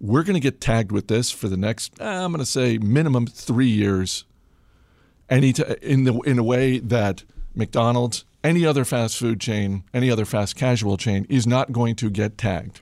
we're 0.00 0.24
going 0.24 0.34
to 0.34 0.40
get 0.40 0.60
tagged 0.60 0.90
with 0.90 1.08
this 1.08 1.30
for 1.30 1.48
the 1.48 1.56
next. 1.56 2.00
I'm 2.00 2.32
going 2.32 2.40
to 2.40 2.46
say 2.46 2.78
minimum 2.78 3.26
three 3.26 3.68
years 3.68 4.24
any 5.32 5.52
t- 5.52 5.64
in 5.80 6.04
the 6.04 6.14
in 6.20 6.38
a 6.38 6.42
way 6.42 6.78
that 6.78 7.24
McDonald's, 7.54 8.24
any 8.44 8.64
other 8.66 8.84
fast 8.84 9.16
food 9.16 9.40
chain, 9.40 9.84
any 9.92 10.10
other 10.10 10.24
fast 10.24 10.56
casual 10.56 10.96
chain 10.96 11.26
is 11.28 11.46
not 11.46 11.72
going 11.72 11.96
to 11.96 12.10
get 12.10 12.38
tagged. 12.38 12.80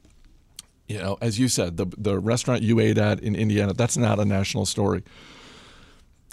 You 0.88 0.98
know, 0.98 1.18
as 1.20 1.38
you 1.38 1.48
said, 1.48 1.76
the 1.76 1.86
the 1.96 2.18
restaurant 2.18 2.62
you 2.62 2.80
ate 2.80 2.98
at 2.98 3.20
in 3.20 3.36
Indiana, 3.36 3.72
that's 3.72 3.96
not 3.96 4.18
a 4.18 4.24
national 4.24 4.66
story. 4.66 5.04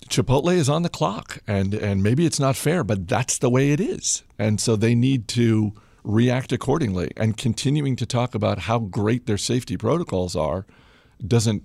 Chipotle 0.09 0.53
is 0.53 0.69
on 0.69 0.81
the 0.81 0.89
clock, 0.89 1.39
and 1.47 1.73
and 1.73 2.01
maybe 2.01 2.25
it's 2.25 2.39
not 2.39 2.55
fair, 2.55 2.83
but 2.83 3.07
that's 3.07 3.37
the 3.37 3.49
way 3.49 3.71
it 3.71 3.79
is, 3.79 4.23
and 4.39 4.59
so 4.59 4.75
they 4.75 4.95
need 4.95 5.27
to 5.29 5.73
react 6.03 6.51
accordingly. 6.51 7.11
And 7.15 7.37
continuing 7.37 7.95
to 7.97 8.05
talk 8.05 8.33
about 8.33 8.59
how 8.59 8.79
great 8.79 9.27
their 9.27 9.37
safety 9.37 9.77
protocols 9.77 10.35
are 10.35 10.65
doesn't 11.25 11.63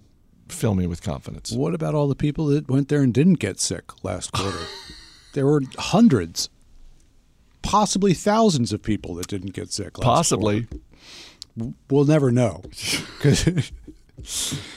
fill 0.53 0.75
me 0.75 0.87
with 0.87 1.03
confidence. 1.03 1.53
What 1.53 1.75
about 1.75 1.95
all 1.95 2.09
the 2.09 2.15
people 2.15 2.47
that 2.47 2.69
went 2.71 2.89
there 2.89 3.03
and 3.03 3.13
didn't 3.13 3.35
get 3.35 3.61
sick 3.61 4.05
last 4.05 4.33
quarter? 4.33 4.67
there 5.35 5.47
were 5.47 5.63
hundreds, 5.79 6.49
possibly 7.63 8.15
thousands 8.15 8.73
of 8.73 8.83
people 8.83 9.15
that 9.17 9.29
didn't 9.29 9.53
get 9.53 9.73
sick. 9.73 9.95
possibly. 9.95 10.63
Quarter. 10.65 11.75
We'll 11.91 12.05
never 12.07 12.31
know. 12.31 12.63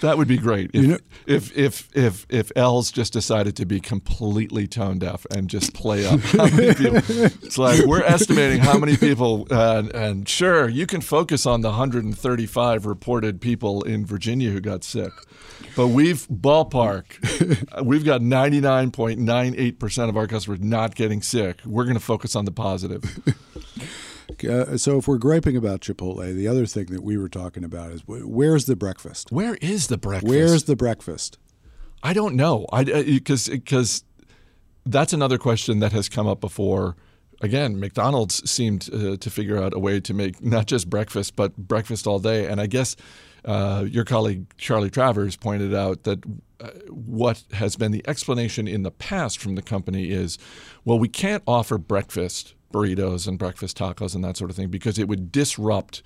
that 0.01 0.17
would 0.17 0.27
be 0.27 0.37
great 0.37 0.71
if, 0.73 0.81
you 0.81 0.87
know, 0.89 0.97
if 1.27 1.55
if 1.57 1.89
if 1.95 2.25
if 2.29 2.51
Ells 2.55 2.91
just 2.91 3.13
decided 3.13 3.55
to 3.57 3.65
be 3.65 3.79
completely 3.79 4.67
tone 4.67 4.99
deaf 4.99 5.25
and 5.31 5.49
just 5.49 5.73
play 5.73 6.05
up 6.05 6.19
how 6.19 6.47
many 6.47 6.73
people. 6.75 7.01
It's 7.43 7.57
like 7.57 7.85
we're 7.85 8.03
estimating 8.03 8.59
how 8.59 8.77
many 8.77 8.97
people, 8.97 9.47
uh, 9.51 9.83
and 9.93 10.27
sure, 10.27 10.67
you 10.67 10.87
can 10.87 11.01
focus 11.01 11.45
on 11.45 11.61
the 11.61 11.69
135 11.69 12.85
reported 12.85 13.39
people 13.41 13.83
in 13.83 14.05
Virginia 14.05 14.49
who 14.49 14.59
got 14.59 14.83
sick. 14.83 15.11
But 15.75 15.87
we've 15.87 16.27
ballpark, 16.27 17.83
we've 17.83 18.05
got 18.05 18.21
99.98% 18.21 20.09
of 20.09 20.17
our 20.17 20.27
customers 20.27 20.59
not 20.61 20.95
getting 20.95 21.21
sick. 21.21 21.59
We're 21.65 21.83
going 21.83 21.95
to 21.95 21.99
focus 21.99 22.35
on 22.35 22.45
the 22.45 22.51
positive. 22.51 23.03
Uh, 24.43 24.77
so 24.77 24.97
if 24.97 25.07
we're 25.07 25.17
griping 25.17 25.55
about 25.55 25.81
Chipotle, 25.81 26.33
the 26.33 26.47
other 26.47 26.65
thing 26.65 26.87
that 26.87 27.03
we 27.03 27.17
were 27.17 27.29
talking 27.29 27.63
about 27.63 27.91
is 27.91 28.03
where's 28.07 28.65
the 28.65 28.75
breakfast? 28.75 29.31
Where 29.31 29.55
is 29.61 29.87
the 29.87 29.97
breakfast? 29.97 30.29
Where's 30.29 30.63
the 30.63 30.75
breakfast? 30.75 31.37
I 32.03 32.13
don't 32.13 32.35
know. 32.35 32.65
I 32.71 32.83
because 32.83 33.47
because 33.47 34.03
that's 34.85 35.13
another 35.13 35.37
question 35.37 35.79
that 35.79 35.91
has 35.91 36.09
come 36.09 36.27
up 36.27 36.39
before. 36.41 36.95
Again, 37.41 37.79
McDonald's 37.79 38.49
seemed 38.49 38.89
uh, 38.93 39.17
to 39.17 39.29
figure 39.29 39.61
out 39.61 39.73
a 39.73 39.79
way 39.79 39.99
to 39.99 40.13
make 40.13 40.41
not 40.43 40.67
just 40.67 40.89
breakfast, 40.89 41.35
but 41.35 41.55
breakfast 41.57 42.07
all 42.07 42.19
day. 42.19 42.47
And 42.47 42.61
I 42.61 42.67
guess 42.67 42.95
uh, 43.43 43.85
your 43.87 44.05
colleague 44.05 44.47
Charly 44.57 44.89
Travers 44.91 45.35
pointed 45.35 45.75
out 45.75 46.03
that 46.03 46.23
uh, 46.59 46.69
what 46.89 47.43
has 47.51 47.75
been 47.75 47.91
the 47.91 48.07
explanation 48.07 48.67
in 48.67 48.83
the 48.83 48.91
past 48.91 49.37
from 49.37 49.55
the 49.55 49.61
company 49.61 50.09
is, 50.09 50.37
well, 50.85 50.97
we 50.97 51.09
can't 51.09 51.43
offer 51.45 51.77
breakfast 51.77 52.54
burritos 52.75 53.27
and 53.27 53.39
breakfast 53.39 53.77
tacos 53.77 54.13
and 54.15 54.23
that 54.23 54.35
sort 54.35 54.49
of 54.49 54.55
thing 54.57 54.69
because 54.69 54.99
it 54.99 55.07
would 55.07 55.31
disrupt 55.31 56.01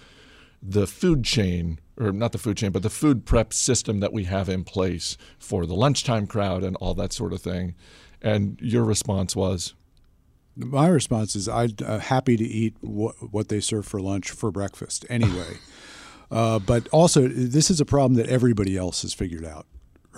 the 0.62 0.86
food 0.86 1.23
chain 1.23 1.79
or 1.97 2.12
not 2.12 2.32
the 2.32 2.38
food 2.38 2.58
chain 2.58 2.71
but 2.71 2.84
the 2.84 2.89
food 2.89 3.25
prep 3.25 3.51
system 3.53 3.99
that 4.01 4.13
we 4.13 4.25
have 4.25 4.47
in 4.47 4.63
place 4.63 5.17
for 5.39 5.65
the 5.65 5.73
lunchtime 5.73 6.27
crowd 6.27 6.63
and 6.63 6.75
all 6.77 6.93
that 6.93 7.12
sort 7.12 7.34
of 7.34 7.41
thing. 7.41 7.73
And 8.21 8.60
your 8.62 8.84
response 8.84 9.36
was? 9.36 9.73
My 10.55 10.88
response 10.89 11.36
is 11.36 11.47
i'm 11.47 11.71
uh, 11.86 11.99
happy 11.99 12.36
to 12.38 12.43
eat 12.43 12.75
what, 12.82 13.15
what 13.32 13.47
they 13.47 13.62
serve 13.62 13.86
for 13.86 13.99
lunch 13.99 14.29
for 14.32 14.51
breakfast 14.51 15.05
anyway. 15.10 15.58
Uh, 16.32 16.60
but 16.60 16.88
also 16.89 17.27
this 17.27 17.71
is 17.71 17.82
a 17.82 17.86
problem 17.86 18.13
that 18.13 18.29
everybody 18.29 18.77
else 18.77 19.01
has 19.01 19.15
figured 19.15 19.43
out 19.43 19.65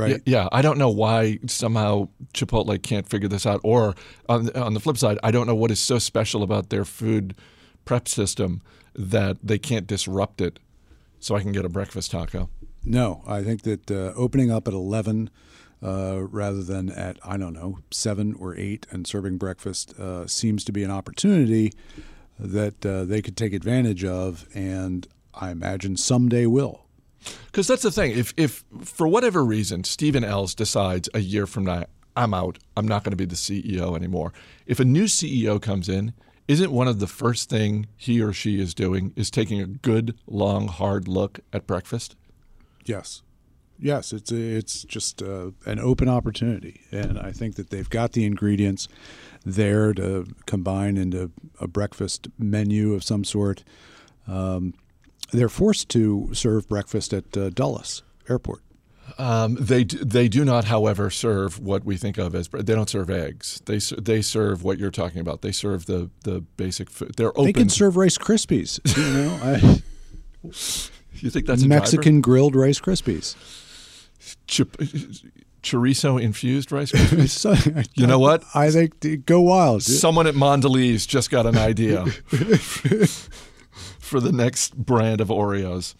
right? 0.02 0.22
Yeah, 0.26 0.42
yeah, 0.42 0.50
I 0.52 0.62
don't 0.62 0.78
know 0.78 0.90
why 0.90 1.40
somehow 1.48 2.10
Chipotle 2.34 2.82
can't 2.82 3.08
figure 3.08 3.30
this 3.30 3.46
out. 3.46 3.62
Or 3.64 3.96
on 4.28 4.50
on 4.56 4.74
the 4.74 4.80
flip 4.80 4.98
side, 4.98 5.18
I 5.24 5.32
don't 5.32 5.48
know 5.48 5.56
what 5.56 5.72
is 5.72 5.80
so 5.80 6.00
special 6.00 6.44
about 6.44 6.70
their 6.70 6.86
food 6.86 7.36
prep 7.86 8.08
system 8.08 8.62
that 8.94 9.38
they 9.42 9.58
can't 9.58 9.88
disrupt 9.88 10.42
it, 10.42 10.60
so 11.20 11.36
I 11.36 11.42
can 11.42 11.52
get 11.52 11.66
a 11.66 11.70
breakfast 11.70 12.12
taco. 12.12 12.50
No, 12.84 13.24
I 13.28 13.44
think 13.44 13.62
that 13.62 13.90
uh, 13.92 14.14
opening 14.16 14.52
up 14.52 14.68
at 14.68 14.74
eleven. 14.74 15.30
Uh, 15.84 16.28
rather 16.30 16.62
than 16.62 16.92
at 16.92 17.18
I 17.26 17.38
don't 17.38 17.54
know 17.54 17.80
seven 17.90 18.36
or 18.36 18.56
eight 18.56 18.86
and 18.92 19.08
serving 19.08 19.40
breakfast 19.40 20.00
uh, 20.00 20.28
seems 20.28 20.64
to 20.66 20.72
be 20.72 20.84
an 20.84 20.92
opportunity 20.92 21.74
that 22.38 22.86
uh, 22.86 23.04
they 23.04 23.24
could 23.24 23.36
take 23.36 23.52
advantage 23.52 24.04
of, 24.06 24.48
and 24.54 25.08
I 25.34 25.50
imagine 25.50 25.98
someday 25.98 26.46
will. 26.46 26.86
Because 27.46 27.68
that's 27.68 27.84
the 27.84 27.92
thing. 27.92 28.12
If 28.12 28.34
if 28.38 28.64
for 28.82 29.08
whatever 29.08 29.44
reason 29.44 29.84
Stephen 29.84 30.24
Ells 30.24 30.56
decides 30.56 31.10
a 31.14 31.20
year 31.20 31.46
from 31.46 31.66
now 31.66 31.86
I'm 32.16 32.34
out, 32.34 32.60
I'm 32.76 32.88
not 32.88 33.04
going 33.04 33.12
to 33.12 33.18
be 33.18 33.26
the 33.26 33.36
CEO 33.36 33.96
anymore. 33.96 34.34
If 34.66 34.80
a 34.80 34.86
new 34.86 35.06
CEO 35.06 35.62
comes 35.62 35.88
in, 35.88 36.14
isn't 36.48 36.72
one 36.72 36.88
of 36.88 37.00
the 37.00 37.08
first 37.08 37.50
thing 37.50 37.88
he 37.96 38.22
or 38.22 38.34
she 38.34 38.60
is 38.60 38.74
doing 38.74 39.14
is 39.16 39.32
taking 39.32 39.62
a 39.62 39.66
good 39.68 40.18
long 40.28 40.68
hard 40.68 41.08
look 41.08 41.40
at 41.54 41.68
breakfast? 41.68 42.16
Yes. 42.86 43.22
Yes, 43.80 44.14
it's 44.14 44.32
it's 44.32 44.84
just 44.84 45.24
uh, 45.24 45.52
an 45.66 45.80
open 45.80 46.08
opportunity, 46.08 46.82
and 46.92 47.18
I 47.18 47.32
think 47.32 47.56
that 47.56 47.72
they've 47.72 47.90
got 47.90 48.12
the 48.12 48.26
ingredients 48.26 48.88
there 49.44 49.92
to 49.94 50.28
combine 50.46 50.98
into 50.98 51.32
a 51.60 51.68
breakfast 51.68 52.28
menu 52.38 52.94
of 52.94 53.04
some 53.04 53.24
sort. 53.24 53.64
Um, 54.28 54.76
they're 55.32 55.50
forced 55.50 55.89
to 55.89 56.30
serve 56.34 56.67
breakfast 56.67 57.13
at 57.13 57.36
uh, 57.36 57.50
Dulles 57.50 58.04
Airport. 58.30 58.62
Um, 59.17 59.58
they 59.60 59.84
they 59.84 60.28
do 60.28 60.46
not, 60.46 60.65
however, 60.65 61.10
serve 61.10 61.60
what 61.60 61.84
we 61.84 61.98
think 61.98 62.17
of 62.17 62.34
as 62.34 62.48
they 62.48 62.74
don't 62.74 62.89
serve 62.89 63.10
eggs. 63.10 63.62
They 63.65 63.80
they 64.00 64.22
serve 64.22 64.63
what 64.63 64.78
you're 64.78 64.91
talking 64.91 65.20
about. 65.20 65.41
They 65.41 65.52
serve 65.52 65.86
the 65.86 66.10
the 66.24 66.41
basic 66.41 66.89
food. 66.89 67.15
They're 67.17 67.30
open. 67.30 67.46
They 67.46 67.54
can 67.54 67.70
serve 67.70 67.98
Rice 67.98 68.17
Krispies. 68.17 68.80
You 69.02 69.13
know, 69.13 69.39
I, 69.44 69.82
you 71.15 71.30
think 71.30 71.46
that's 71.46 71.63
Mexican 71.63 72.22
grilled 72.22 72.56
Rice 72.56 72.80
Krispies? 72.80 73.36
Chip, 74.48 74.78
chorizo 75.62 76.22
infused 76.22 76.72
Rice 76.72 76.91
Krispies. 76.91 77.88
You 77.96 78.08
know 78.08 78.20
what? 78.20 78.44
I 78.56 78.72
think 78.72 79.26
go 79.26 79.41
wild. 79.41 79.84
Someone 79.84 80.28
at 80.28 80.36
Mondelez 80.36 81.08
just 81.08 81.30
got 81.30 81.46
an 81.46 81.58
idea 81.58 82.06
for 84.12 84.19
the 84.19 84.32
next 84.32 84.76
brand 84.78 85.21
of 85.21 85.30
Oreos. 85.30 85.95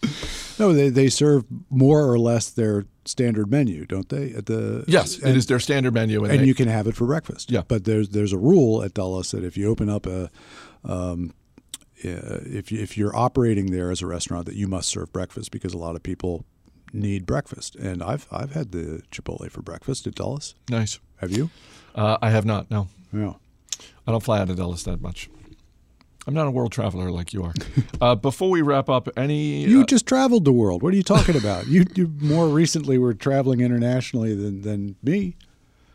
No, 0.60 0.72
they, 0.72 0.88
they 0.90 1.08
serve 1.08 1.44
more 1.70 2.04
or 2.08 2.18
less 2.18 2.50
their 2.50 2.84
standard 3.04 3.50
menu, 3.50 3.86
don't 3.86 4.08
they? 4.08 4.32
At 4.34 4.46
the 4.46 4.84
Yes, 4.86 5.18
and, 5.18 5.30
it 5.30 5.36
is 5.36 5.46
their 5.46 5.58
standard 5.58 5.94
menu, 5.94 6.22
and, 6.22 6.32
and 6.32 6.40
they- 6.42 6.46
you 6.46 6.54
can 6.54 6.68
have 6.68 6.86
it 6.86 6.94
for 6.94 7.06
breakfast. 7.06 7.50
Yeah. 7.50 7.62
but 7.66 7.84
there's 7.84 8.10
there's 8.10 8.32
a 8.32 8.38
rule 8.38 8.82
at 8.84 8.94
Dulles 8.94 9.30
that 9.32 9.42
if 9.44 9.56
you 9.56 9.68
open 9.68 9.88
up 9.88 10.06
a 10.06 10.30
um, 10.84 11.32
if 11.96 12.70
if 12.72 12.96
you're 12.98 13.14
operating 13.16 13.70
there 13.72 13.90
as 13.90 14.02
a 14.02 14.06
restaurant, 14.06 14.46
that 14.46 14.54
you 14.56 14.66
must 14.68 14.88
serve 14.88 15.12
breakfast 15.12 15.50
because 15.50 15.72
a 15.74 15.78
lot 15.78 15.96
of 15.96 16.02
people 16.02 16.44
need 16.92 17.26
breakfast. 17.26 17.74
And 17.76 18.02
I've 18.02 18.26
I've 18.30 18.52
had 18.52 18.72
the 18.72 19.02
Chipotle 19.10 19.50
for 19.50 19.62
breakfast 19.62 20.06
at 20.06 20.14
Dulles. 20.14 20.54
nice. 20.68 21.00
Have 21.16 21.30
you? 21.30 21.50
Uh, 21.94 22.18
I 22.20 22.30
have 22.30 22.44
not. 22.44 22.70
No, 22.70 22.88
Yeah. 23.12 23.34
I 24.06 24.10
don't 24.10 24.22
fly 24.22 24.40
out 24.40 24.50
of 24.50 24.56
Dulles 24.56 24.82
that 24.84 25.00
much. 25.00 25.30
I'm 26.26 26.34
not 26.34 26.46
a 26.46 26.50
world 26.50 26.72
traveler 26.72 27.10
like 27.10 27.32
you 27.32 27.42
are. 27.42 27.54
uh, 28.00 28.14
before 28.28 28.50
we 28.50 28.62
wrap 28.62 28.88
up, 28.88 29.08
any 29.16 29.64
You 29.64 29.82
uh, 29.82 29.86
just 29.86 30.06
traveled 30.06 30.44
the 30.44 30.52
world. 30.52 30.82
What 30.82 30.92
are 30.92 30.96
you 30.96 31.02
talking 31.02 31.36
about? 31.36 31.66
you, 31.66 31.84
you 31.94 32.12
more 32.20 32.48
recently 32.48 32.98
were 32.98 33.14
traveling 33.14 33.60
internationally 33.60 34.34
than, 34.34 34.62
than 34.62 34.96
me. 35.02 35.36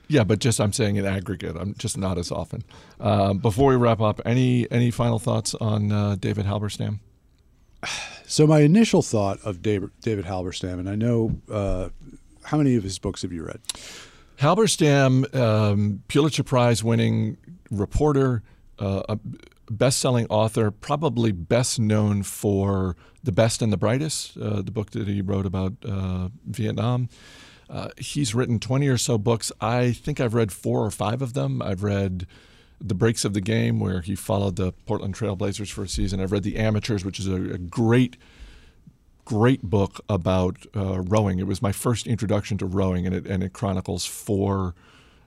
Yeah, 0.09 0.23
but 0.23 0.39
just 0.39 0.59
I'm 0.59 0.73
saying 0.73 0.95
in 0.95 1.05
aggregate, 1.05 1.55
I'm 1.57 1.75
just 1.77 1.97
not 1.97 2.17
as 2.17 2.31
often. 2.31 2.63
Um, 2.99 3.39
before 3.39 3.69
we 3.71 3.75
wrap 3.75 3.99
up, 3.99 4.21
any 4.25 4.69
any 4.71 4.89
final 4.89 5.19
thoughts 5.19 5.53
on 5.55 5.91
uh, 5.91 6.15
David 6.19 6.45
Halberstam? 6.45 6.99
So 8.29 8.45
my 8.45 8.59
initial 8.59 9.01
thought 9.01 9.39
of 9.45 9.61
David, 9.61 9.91
David 10.01 10.25
Halberstam, 10.25 10.79
and 10.79 10.89
I 10.89 10.95
know 10.95 11.39
uh, 11.49 11.87
how 12.43 12.57
many 12.57 12.75
of 12.75 12.83
his 12.83 12.99
books 12.99 13.21
have 13.21 13.31
you 13.31 13.45
read? 13.45 13.61
Halberstam, 14.39 15.33
um, 15.33 16.03
Pulitzer 16.09 16.43
Prize 16.43 16.83
winning 16.83 17.37
reporter, 17.71 18.43
uh, 18.79 19.15
best-selling 19.69 20.27
author, 20.29 20.71
probably 20.71 21.31
best 21.31 21.79
known 21.79 22.23
for 22.23 22.95
*The 23.23 23.31
Best 23.31 23.61
and 23.61 23.71
the 23.71 23.77
Brightest*, 23.77 24.37
uh, 24.37 24.61
the 24.61 24.71
book 24.71 24.91
that 24.91 25.07
he 25.07 25.21
wrote 25.21 25.45
about 25.45 25.73
uh, 25.87 26.29
Vietnam. 26.45 27.09
Uh, 27.69 27.89
he's 27.97 28.33
written 28.33 28.59
20 28.59 28.87
or 28.87 28.97
so 28.97 29.17
books. 29.17 29.51
I 29.59 29.91
think 29.91 30.19
I've 30.19 30.33
read 30.33 30.51
four 30.51 30.85
or 30.85 30.91
five 30.91 31.21
of 31.21 31.33
them. 31.33 31.61
I've 31.61 31.83
read 31.83 32.25
The 32.79 32.95
Breaks 32.95 33.25
of 33.25 33.33
the 33.33 33.41
Game, 33.41 33.79
where 33.79 34.01
he 34.01 34.15
followed 34.15 34.55
the 34.55 34.71
Portland 34.85 35.15
Trailblazers 35.15 35.71
for 35.71 35.83
a 35.83 35.87
season. 35.87 36.21
I've 36.21 36.31
read 36.31 36.43
The 36.43 36.57
Amateurs, 36.57 37.03
which 37.03 37.19
is 37.19 37.27
a, 37.27 37.35
a 37.35 37.57
great, 37.57 38.15
great 39.25 39.63
book 39.63 39.99
about 40.07 40.65
uh, 40.75 41.01
rowing. 41.01 41.39
It 41.39 41.47
was 41.47 41.61
my 41.61 41.73
first 41.73 42.07
introduction 42.07 42.57
to 42.59 42.65
rowing, 42.65 43.05
and 43.05 43.13
it, 43.13 43.27
and 43.27 43.43
it 43.43 43.51
chronicles 43.51 44.05
four 44.05 44.73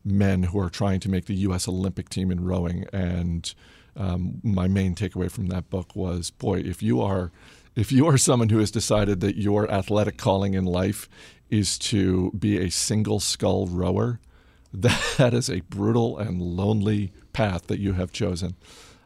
men 0.02 0.44
who 0.44 0.58
are 0.58 0.70
trying 0.70 1.00
to 1.00 1.10
make 1.10 1.26
the 1.26 1.34
U.S. 1.34 1.68
Olympic 1.68 2.08
team 2.08 2.30
in 2.30 2.42
rowing. 2.42 2.86
And 2.90 3.52
um, 3.96 4.40
my 4.42 4.68
main 4.68 4.94
takeaway 4.94 5.30
from 5.30 5.48
that 5.48 5.70
book 5.70 5.94
was, 5.94 6.30
boy, 6.30 6.58
if 6.60 6.82
you 6.82 7.00
are 7.00 7.30
if 7.76 7.92
you 7.92 8.06
are 8.06 8.18
someone 8.18 8.48
who 8.48 8.58
has 8.58 8.70
decided 8.70 9.20
that 9.20 9.36
your 9.36 9.70
athletic 9.70 10.16
calling 10.16 10.54
in 10.54 10.64
life 10.64 11.08
is 11.50 11.78
to 11.78 12.32
be 12.32 12.58
a 12.58 12.68
single 12.68 13.20
scull 13.20 13.66
rower, 13.68 14.20
that 14.72 15.32
is 15.32 15.48
a 15.48 15.60
brutal 15.60 16.18
and 16.18 16.42
lonely 16.42 17.12
path 17.32 17.68
that 17.68 17.78
you 17.78 17.92
have 17.94 18.12
chosen. 18.12 18.56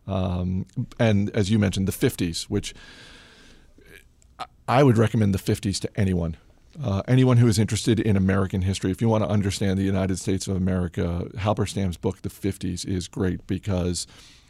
Um, 0.07 0.67
and 0.99 1.31
as 1.31 1.51
you 1.51 1.59
mentioned, 1.59 1.89
the 1.89 1.93
50s, 1.93 2.45
which 2.45 2.75
I 4.69 4.83
would 4.83 4.99
recommend 4.99 5.35
the 5.35 5.39
50s 5.39 5.81
to 5.81 5.91
anyone. 5.95 6.37
Uh, 6.83 7.03
anyone 7.07 7.37
who 7.37 7.47
is 7.47 7.59
interested 7.59 8.01
in 8.01 8.17
American 8.17 8.63
history, 8.63 8.91
if 8.91 9.01
you 9.01 9.09
want 9.09 9.23
to 9.23 9.31
understand 9.31 9.79
the 9.79 9.85
United 9.85 10.19
States 10.19 10.49
of 10.49 10.57
America, 10.57 11.29
Halberstam's 11.37 11.97
book, 11.97 12.23
The 12.23 12.29
50s, 12.29 12.85
is 12.85 13.07
great 13.07 13.47
because 13.47 14.07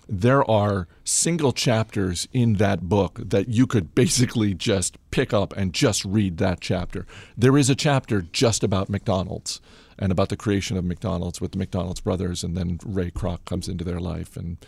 there 0.08 0.48
are 0.50 0.86
single 1.04 1.52
chapters 1.52 2.28
in 2.32 2.54
that 2.54 2.82
book 2.82 3.20
that 3.22 3.48
you 3.48 3.66
could 3.66 3.94
basically 3.94 4.54
just 4.54 4.96
pick 5.10 5.32
up 5.32 5.56
and 5.56 5.72
just 5.72 6.04
read 6.04 6.38
that 6.38 6.60
chapter. 6.60 7.06
There 7.36 7.56
is 7.56 7.70
a 7.70 7.74
chapter 7.74 8.22
just 8.22 8.62
about 8.62 8.88
McDonald's 8.88 9.60
and 9.98 10.10
about 10.10 10.28
the 10.28 10.36
creation 10.36 10.76
of 10.76 10.84
McDonald's 10.84 11.40
with 11.40 11.52
the 11.52 11.58
McDonald's 11.58 12.00
brothers, 12.00 12.42
and 12.42 12.56
then 12.56 12.78
Ray 12.84 13.10
Kroc 13.10 13.44
comes 13.44 13.68
into 13.68 13.84
their 13.84 14.00
life 14.00 14.36
and 14.36 14.58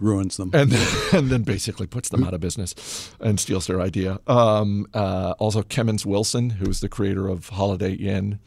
Ruins 0.00 0.36
them. 0.36 0.50
and 0.52 0.72
and 1.12 1.30
then 1.30 1.42
basically 1.42 1.86
puts 1.86 2.08
them 2.08 2.24
out 2.24 2.34
of 2.34 2.40
business 2.40 3.10
and 3.20 3.38
steals 3.38 3.66
their 3.66 3.80
idea. 3.80 4.18
Um, 4.26 4.86
uh, 4.92 5.34
also, 5.38 5.62
Kemmons 5.62 6.04
Wilson, 6.04 6.50
who's 6.50 6.80
the 6.80 6.88
creator 6.88 7.28
of 7.28 7.50
Holiday 7.50 7.92
Inn, 7.92 8.40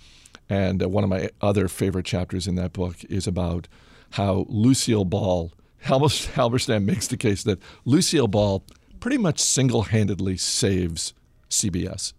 and 0.49 0.83
uh, 0.83 0.89
one 0.89 1.03
of 1.03 1.09
my 1.09 1.29
other 1.41 1.67
favorite 1.67 2.05
chapters 2.05 2.45
in 2.45 2.55
that 2.55 2.73
book 2.73 3.03
is 3.05 3.25
about 3.25 3.67
how 4.11 4.45
Lucille 4.49 5.05
Ball. 5.05 5.51
Halbers- 5.85 6.27
Halberstam 6.33 6.83
makes 6.85 7.07
the 7.07 7.17
case 7.17 7.43
that 7.43 7.59
Lucille 7.85 8.27
Ball 8.27 8.63
pretty 8.99 9.17
much 9.17 9.39
single-handedly 9.39 10.37
saves 10.37 11.13
CBS, 11.49 12.13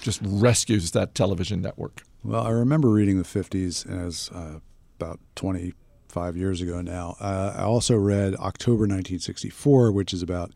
just 0.00 0.20
rescues 0.22 0.90
that 0.90 1.14
television 1.14 1.62
network. 1.62 2.02
Well, 2.24 2.42
I 2.42 2.50
remember 2.50 2.88
reading 2.88 3.18
the 3.18 3.24
50s 3.24 3.88
as 3.88 4.30
uh, 4.34 4.58
about 4.98 5.20
25 5.36 6.36
years 6.36 6.60
ago 6.60 6.80
now. 6.80 7.16
Uh, 7.20 7.54
I 7.56 7.62
also 7.62 7.96
read 7.96 8.34
October 8.34 8.82
1964, 8.82 9.92
which 9.92 10.12
is 10.12 10.22
about 10.22 10.52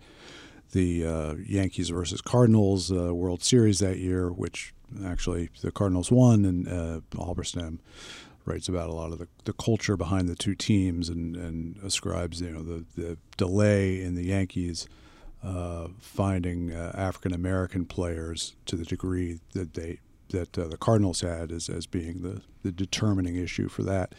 the 0.72 1.06
uh, 1.06 1.34
Yankees 1.46 1.90
versus 1.90 2.20
Cardinals 2.20 2.90
uh, 2.90 3.14
World 3.14 3.42
Series 3.42 3.78
that 3.78 3.98
year, 3.98 4.30
which 4.30 4.74
actually 5.04 5.50
the 5.62 5.70
Cardinals 5.70 6.10
won, 6.10 6.44
and 6.44 6.66
uh, 6.66 7.00
Halberstam 7.12 7.78
writes 8.44 8.68
about 8.68 8.88
a 8.88 8.92
lot 8.92 9.12
of 9.12 9.18
the, 9.18 9.28
the 9.44 9.52
culture 9.52 9.96
behind 9.96 10.28
the 10.28 10.34
two 10.34 10.54
teams 10.54 11.08
and, 11.08 11.36
and 11.36 11.76
ascribes 11.82 12.40
you 12.40 12.50
know 12.50 12.62
the, 12.62 12.84
the 12.96 13.18
delay 13.36 14.00
in 14.00 14.14
the 14.14 14.26
Yankees 14.26 14.88
uh, 15.42 15.88
finding 15.98 16.72
uh, 16.72 16.92
African 16.94 17.32
American 17.32 17.86
players 17.86 18.54
to 18.66 18.76
the 18.76 18.84
degree 18.84 19.40
that 19.52 19.74
they 19.74 20.00
that 20.30 20.58
uh, 20.58 20.68
the 20.68 20.76
Cardinals 20.76 21.20
had 21.20 21.52
as, 21.52 21.68
as 21.68 21.86
being 21.86 22.22
the, 22.22 22.42
the 22.62 22.72
determining 22.72 23.36
issue 23.36 23.68
for 23.68 23.82
that. 23.82 24.14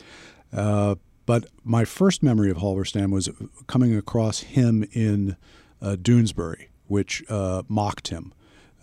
Uh, 0.52 0.96
but 1.26 1.46
my 1.64 1.86
first 1.86 2.22
memory 2.22 2.52
of 2.52 2.58
Halberstam 2.58 3.12
was 3.12 3.30
coming 3.68 3.96
across 3.96 4.42
him 4.42 4.86
in 4.92 5.38
uh, 5.82 5.96
Doonesbury, 6.00 6.68
which 6.88 7.24
uh, 7.30 7.64
mocked 7.68 8.10
him. 8.10 8.34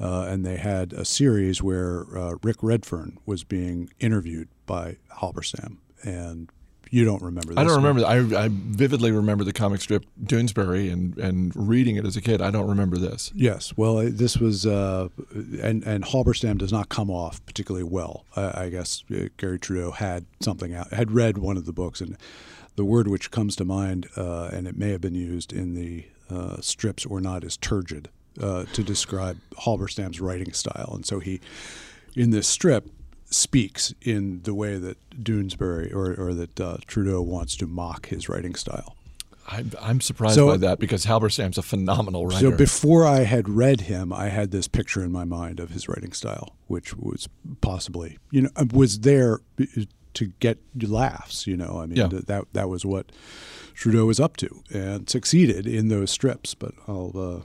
Uh, 0.01 0.27
and 0.29 0.47
they 0.47 0.57
had 0.57 0.93
a 0.93 1.05
series 1.05 1.63
where 1.63 2.07
uh, 2.17 2.35
Rick 2.43 2.59
Redfern 2.63 3.19
was 3.27 3.43
being 3.43 3.91
interviewed 3.99 4.49
by 4.69 4.99
Halberstam. 5.21 5.79
And 6.05 6.49
you 6.91 7.05
don't 7.05 7.23
remember 7.23 7.49
this. 7.49 7.59
I 7.59 7.65
don't 7.65 7.77
remember. 7.77 8.05
I, 8.05 8.45
I 8.45 8.49
vividly 8.51 9.11
remember 9.13 9.45
the 9.45 9.53
comic 9.53 9.81
strip 9.81 10.07
Doonesbury 10.23 10.93
and, 10.93 11.19
and 11.19 11.53
reading 11.55 11.97
it 11.97 12.07
as 12.07 12.17
a 12.17 12.21
kid. 12.21 12.41
I 12.41 12.51
don't 12.51 12.69
remember 12.69 12.97
this. 12.97 13.33
Yes, 13.35 13.77
well, 13.77 13.97
this 13.97 14.39
was, 14.39 14.65
uh, 14.65 15.09
and 15.61 15.83
and 15.85 16.05
Halberstam 16.05 16.57
does 16.59 16.73
not 16.73 16.89
come 16.89 17.11
off 17.11 17.45
particularly 17.45 17.85
well. 17.85 18.25
I, 18.37 18.65
I 18.65 18.69
guess 18.71 19.05
uh, 19.11 19.25
Garry 19.37 19.59
Trudeau 19.59 19.91
had 19.91 20.25
something 20.41 20.75
out, 20.75 20.93
had 20.93 21.11
read 21.11 21.39
one 21.39 21.57
of 21.57 21.67
the 21.67 21.73
books, 21.73 22.01
and 22.01 22.17
the 22.77 22.85
word 22.85 23.09
which 23.09 23.31
comes 23.31 23.57
to 23.57 23.65
mind, 23.65 24.09
uh, 24.17 24.49
and 24.53 24.67
it 24.67 24.77
may 24.77 24.91
have 24.91 25.01
been 25.01 25.15
used 25.15 25.53
in 25.53 25.75
the 25.75 26.07
uh, 26.31 26.61
strips 26.61 27.05
or 27.05 27.21
not, 27.21 27.45
is 27.45 27.57
turgid 27.57 28.09
uh, 28.41 28.65
to 28.73 28.83
describe 28.83 29.39
Halberstam's 29.59 30.21
writing 30.21 30.53
style, 30.53 30.93
and 30.95 31.05
so 31.05 31.19
he, 31.19 31.41
in 32.17 32.31
this 32.31 32.47
strip, 32.49 32.89
speaks 33.31 33.93
in 34.03 34.43
the 34.43 34.55
way 34.55 34.77
that 34.79 34.97
Doonesbury 35.11 35.93
or, 35.95 36.15
or 36.15 36.35
that 36.35 36.61
uh, 36.61 36.77
Trudeau 36.87 37.21
wants 37.23 37.57
to 37.57 37.67
mock 37.67 38.07
his 38.09 38.29
writing 38.29 38.55
style. 38.55 38.95
I, 39.47 39.65
I'm 39.81 40.01
surprised 40.03 40.35
So- 40.35 40.49
by 40.49 40.57
that 40.59 40.79
because 40.79 41.07
Halberstam's 41.07 41.57
a 41.59 41.63
phenomenal 41.63 42.27
writer. 42.27 42.51
So 42.51 42.57
before 42.57 43.07
I 43.07 43.21
had 43.21 43.49
read 43.49 43.83
him, 43.83 44.13
I 44.13 44.29
had 44.29 44.51
this 44.51 44.69
picture 44.69 45.03
in 45.03 45.11
my 45.11 45.25
mind 45.25 45.59
of 45.59 45.71
his 45.71 45.89
writing 45.89 46.13
style, 46.13 46.55
which 46.67 46.95
was 46.95 47.29
possibly, 47.63 48.19
you 48.31 48.43
know, 48.43 48.51
was 48.73 49.01
there 49.01 49.41
to 50.15 50.27
get 50.41 50.59
laughs. 50.83 51.47
You 51.47 51.57
know, 51.57 51.79
I 51.81 51.87
mean, 51.87 51.97
Yeah. 51.97 52.09
that 52.27 52.53
that 52.53 52.69
was 52.69 52.85
what 52.85 53.11
Trudeau 53.75 54.05
was 54.07 54.21
up 54.21 54.37
to, 54.39 54.63
and 54.73 55.09
succeeded 55.09 55.67
in 55.67 55.89
those 55.89 56.11
strips. 56.11 56.55
But 56.55 56.75
I'll 56.87 57.13
uh, 57.17 57.41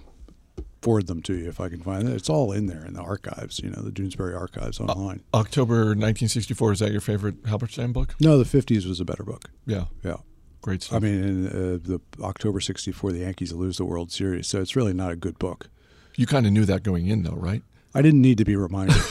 forward 0.84 1.08
them 1.08 1.22
to 1.24 1.34
you 1.36 1.48
if 1.50 1.60
I 1.60 1.69
can 1.69 1.82
find 1.82 2.08
it. 2.08 2.13
It's 2.13 2.30
all 2.30 2.52
in 2.52 2.67
there 2.67 2.86
in 2.86 2.93
the 2.93 3.02
archives. 3.02 3.60
You 3.60 3.69
know, 3.72 3.82
the 3.82 3.89
Doonesbury 3.91 4.38
archives 4.39 4.80
online. 4.80 5.24
October 5.34 5.78
1964, 5.96 6.72
is 6.74 6.80
that 6.80 6.91
your 6.91 7.02
favorite 7.02 7.41
Halberstam 7.43 7.93
book? 7.93 8.15
no, 8.19 8.38
the 8.38 8.43
'50s 8.43 8.86
was 8.86 9.00
a 9.00 9.06
better 9.06 9.24
book. 9.24 9.50
Yeah, 9.65 9.86
Yeah. 10.04 10.17
great 10.62 10.84
stuff. 10.84 10.98
I 10.98 11.00
mean, 11.00 11.24
in 11.24 11.48
uh, 11.48 11.52
the 11.82 12.00
October 12.22 12.60
'64, 12.60 13.12
the 13.13 13.19
Yankees 13.19 13.52
lose 13.54 13.78
the 13.78 13.86
World 13.86 14.12
Series, 14.12 14.46
so 14.48 14.62
it's 14.62 14.76
really 14.76 14.93
not 14.93 15.12
a 15.12 15.15
good 15.15 15.39
book. 15.39 15.69
you 16.15 16.28
kind 16.28 16.46
of 16.46 16.52
knew 16.52 16.65
that 16.65 16.84
going 16.84 17.08
in, 17.08 17.24
though, 17.24 17.36
right? 17.38 17.63
I 17.96 18.02
didn't 18.04 18.22
need 18.22 18.38
to 18.38 18.46
be 18.46 18.56
reminded. 18.56 18.98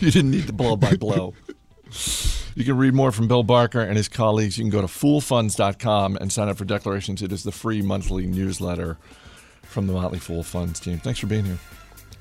You 0.00 0.10
didn't 0.10 0.32
need 0.32 0.44
the 0.48 0.52
blow 0.52 0.76
by 0.76 0.96
blow. 0.96 1.34
You 2.56 2.64
can 2.64 2.76
read 2.76 2.94
more 2.94 3.10
from 3.10 3.26
Bill 3.26 3.42
Barker 3.42 3.80
and 3.80 3.96
his 3.96 4.08
colleagues. 4.08 4.58
You 4.58 4.64
can 4.64 4.70
go 4.70 4.80
to 4.80 4.86
foolfunds.com 4.86 6.16
and 6.20 6.30
sign 6.30 6.48
up 6.48 6.56
for 6.56 6.64
Declarations. 6.64 7.20
It 7.22 7.32
is 7.32 7.42
the 7.42 7.50
free 7.50 7.82
monthly 7.82 8.26
newsletter 8.26 8.96
from 9.66 9.86
the 9.86 9.92
Motley 9.92 10.18
Fool 10.18 10.42
Funds 10.42 10.80
team. 10.80 10.98
Thanks 10.98 11.20
for 11.20 11.26
being 11.26 11.44
here. 11.44 11.58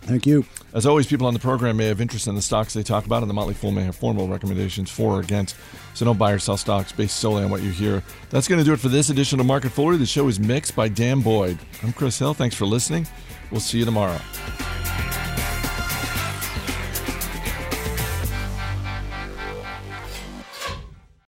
Thank 0.01 0.25
you. 0.25 0.45
As 0.73 0.85
always, 0.85 1.07
people 1.07 1.27
on 1.27 1.33
the 1.33 1.39
program 1.39 1.77
may 1.77 1.85
have 1.85 2.01
interest 2.01 2.27
in 2.27 2.35
the 2.35 2.41
stocks 2.41 2.73
they 2.73 2.83
talk 2.83 3.05
about, 3.05 3.23
and 3.23 3.29
the 3.29 3.33
Motley 3.33 3.53
Fool 3.53 3.71
may 3.71 3.83
have 3.83 3.95
formal 3.95 4.27
recommendations 4.27 4.91
for 4.91 5.15
or 5.15 5.19
against. 5.21 5.55
So 5.93 6.03
don't 6.03 6.17
buy 6.17 6.33
or 6.33 6.39
sell 6.39 6.57
stocks 6.57 6.91
based 6.91 7.17
solely 7.17 7.43
on 7.43 7.49
what 7.49 7.61
you 7.61 7.71
hear. 7.71 8.03
That's 8.29 8.49
going 8.49 8.59
to 8.59 8.65
do 8.65 8.73
it 8.73 8.79
for 8.79 8.89
this 8.89 9.09
edition 9.09 9.39
of 9.39 9.45
Market 9.45 9.71
Foolery. 9.71 9.97
The 9.97 10.05
show 10.05 10.27
is 10.27 10.39
mixed 10.39 10.75
by 10.75 10.89
Dan 10.89 11.21
Boyd. 11.21 11.57
I'm 11.83 11.93
Chris 11.93 12.19
Hill. 12.19 12.33
Thanks 12.33 12.55
for 12.55 12.65
listening. 12.65 13.07
We'll 13.49 13.61
see 13.61 13.79
you 13.79 13.85
tomorrow. 13.85 14.19